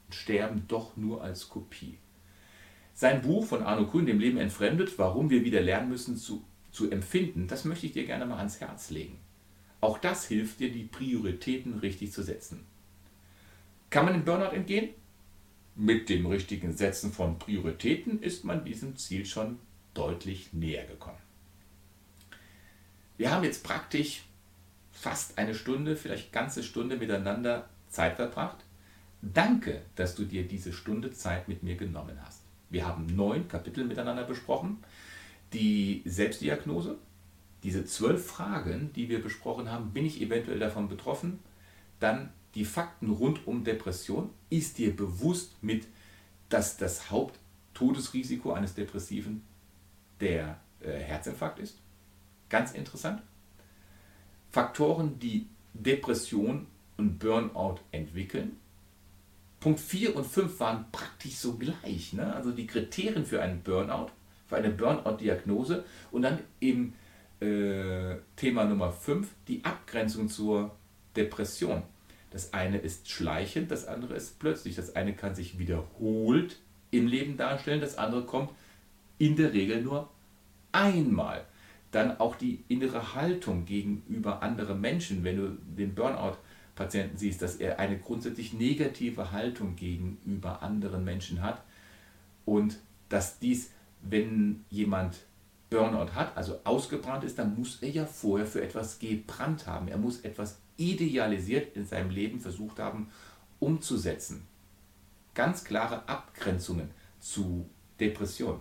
[0.06, 1.98] und sterben doch nur als Kopie.
[2.94, 6.44] Sein Buch von Arno Grün, Dem Leben entfremdet, warum wir wieder lernen müssen zu
[6.76, 9.18] zu empfinden, das möchte ich dir gerne mal ans Herz legen.
[9.80, 12.66] Auch das hilft dir, die Prioritäten richtig zu setzen.
[13.88, 14.90] Kann man dem Burnout entgehen?
[15.76, 19.58] Mit dem richtigen Setzen von Prioritäten ist man diesem Ziel schon
[19.94, 21.18] deutlich näher gekommen.
[23.18, 24.24] Wir haben jetzt praktisch
[24.90, 28.64] fast eine Stunde, vielleicht ganze Stunde miteinander Zeit verbracht.
[29.22, 32.42] Danke, dass du dir diese Stunde Zeit mit mir genommen hast.
[32.70, 34.78] Wir haben neun Kapitel miteinander besprochen
[35.52, 36.96] die Selbstdiagnose,
[37.62, 41.40] diese zwölf Fragen, die wir besprochen haben, bin ich eventuell davon betroffen?
[42.00, 44.30] Dann die Fakten rund um Depression.
[44.50, 45.86] Ist dir bewusst mit,
[46.48, 49.42] dass das Haupttodesrisiko eines Depressiven
[50.20, 51.78] der äh, Herzinfarkt ist?
[52.48, 53.22] Ganz interessant.
[54.50, 58.56] Faktoren, die Depression und Burnout entwickeln.
[59.60, 62.12] Punkt 4 und 5 waren praktisch so gleich.
[62.12, 62.34] Ne?
[62.34, 64.10] Also die Kriterien für einen Burnout
[64.46, 66.94] für eine Burnout-Diagnose und dann eben
[67.40, 70.74] äh, Thema Nummer 5, die Abgrenzung zur
[71.16, 71.82] Depression.
[72.36, 74.76] Das eine ist schleichend, das andere ist plötzlich.
[74.76, 76.58] Das eine kann sich wiederholt
[76.90, 78.50] im Leben darstellen, das andere kommt
[79.16, 80.10] in der Regel nur
[80.70, 81.46] einmal.
[81.92, 86.36] Dann auch die innere Haltung gegenüber anderen Menschen, wenn du den Burnout
[86.74, 91.64] Patienten siehst, dass er eine grundsätzlich negative Haltung gegenüber anderen Menschen hat
[92.44, 92.76] und
[93.08, 93.70] dass dies,
[94.02, 95.16] wenn jemand
[95.70, 99.88] Burnout hat, also ausgebrannt ist, dann muss er ja vorher für etwas gebrannt haben.
[99.88, 103.08] Er muss etwas idealisiert in seinem Leben versucht haben
[103.58, 104.46] umzusetzen.
[105.34, 107.68] Ganz klare Abgrenzungen zu
[108.00, 108.60] Depression.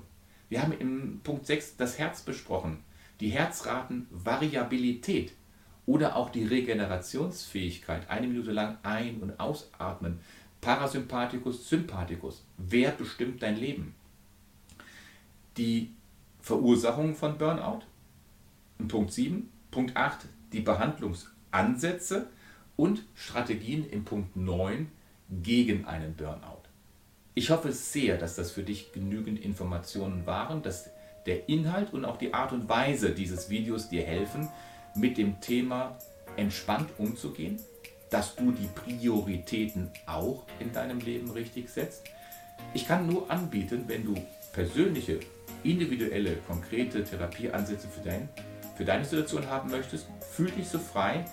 [0.49, 2.84] Wir haben im Punkt 6 das Herz besprochen,
[3.20, 5.34] die Herzratenvariabilität
[5.86, 10.20] oder auch die Regenerationsfähigkeit, eine Minute lang ein- und ausatmen,
[10.61, 12.43] Parasympathikus, Sympathikus.
[12.57, 13.93] Wer bestimmt dein Leben?
[15.57, 15.91] Die
[16.41, 17.82] Verursachung von Burnout.
[18.88, 19.49] Punkt 7.
[19.72, 20.26] Punkt 8.
[20.53, 20.61] Die
[21.56, 22.28] Behandlungsansätze
[22.76, 24.91] und Strategien im Punkt 9
[25.41, 26.64] gegen einen Burnout.
[27.34, 30.89] Ich hoffe sehr, dass das für dich genügend Informationen waren, dass
[31.26, 34.49] der Inhalt und auch die Art und Weise dieses Videos dir helfen,
[34.95, 35.97] mit dem Thema
[36.36, 37.58] entspannt umzugehen,
[38.10, 42.03] dass du die Prioritäten auch in deinem Leben richtig setzt.
[42.74, 44.16] Ich kann nur anbieten, wenn du
[44.53, 45.20] persönliche,
[45.64, 48.30] individuelle, konkrete Therapieansätze für, dein,
[48.78, 51.26] für deine Situation haben möchtest, fühl dich so frei,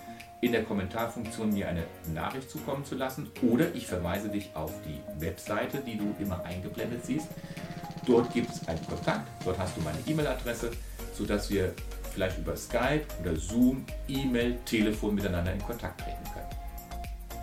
[0.42, 5.00] in der Kommentarfunktion mir eine Nachricht zukommen zu lassen oder ich verweise dich auf die
[5.20, 7.28] Webseite, die du immer eingeblendet siehst.
[8.06, 10.72] Dort gibt es einen Kontakt, dort hast du meine E-Mail-Adresse,
[11.14, 11.72] sodass wir
[12.12, 17.40] vielleicht über Skype oder Zoom, E-Mail, Telefon miteinander in Kontakt treten können.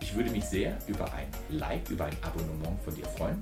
[0.00, 3.40] Ich würde mich sehr über ein Like, über ein Abonnement von dir freuen.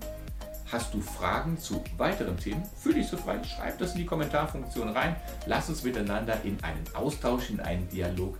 [0.70, 2.62] Hast du Fragen zu weiteren Themen?
[2.76, 5.16] Fühl dich so frei, schreib das in die Kommentarfunktion rein.
[5.46, 8.36] Lass uns miteinander in einen Austausch, in einen Dialog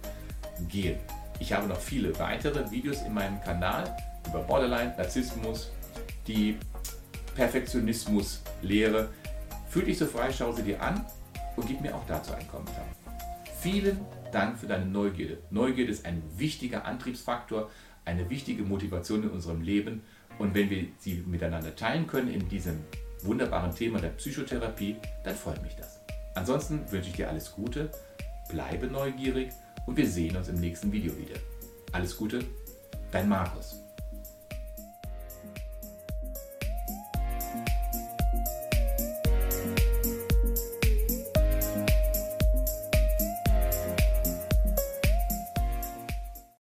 [0.69, 0.99] gehen.
[1.39, 3.97] Ich habe noch viele weitere Videos in meinem Kanal
[4.29, 5.71] über Borderline, Narzissmus,
[6.27, 6.57] die
[7.35, 9.09] Perfektionismus-Lehre.
[9.69, 11.05] Fühl dich so frei, schau sie dir an
[11.57, 12.85] und gib mir auch dazu einen Kommentar.
[13.61, 14.01] Vielen
[14.33, 15.39] Dank für deine Neugierde.
[15.51, 17.71] Neugierde ist ein wichtiger Antriebsfaktor,
[18.05, 20.03] eine wichtige Motivation in unserem Leben.
[20.39, 22.81] Und wenn wir sie miteinander teilen können in diesem
[23.23, 26.01] wunderbaren Thema der Psychotherapie, dann freut mich das.
[26.35, 27.91] Ansonsten wünsche ich dir alles Gute,
[28.49, 29.51] bleibe neugierig
[29.87, 31.39] und wir sehen uns im nächsten Video wieder.
[31.93, 32.45] Alles Gute,
[33.11, 33.82] dein Markus.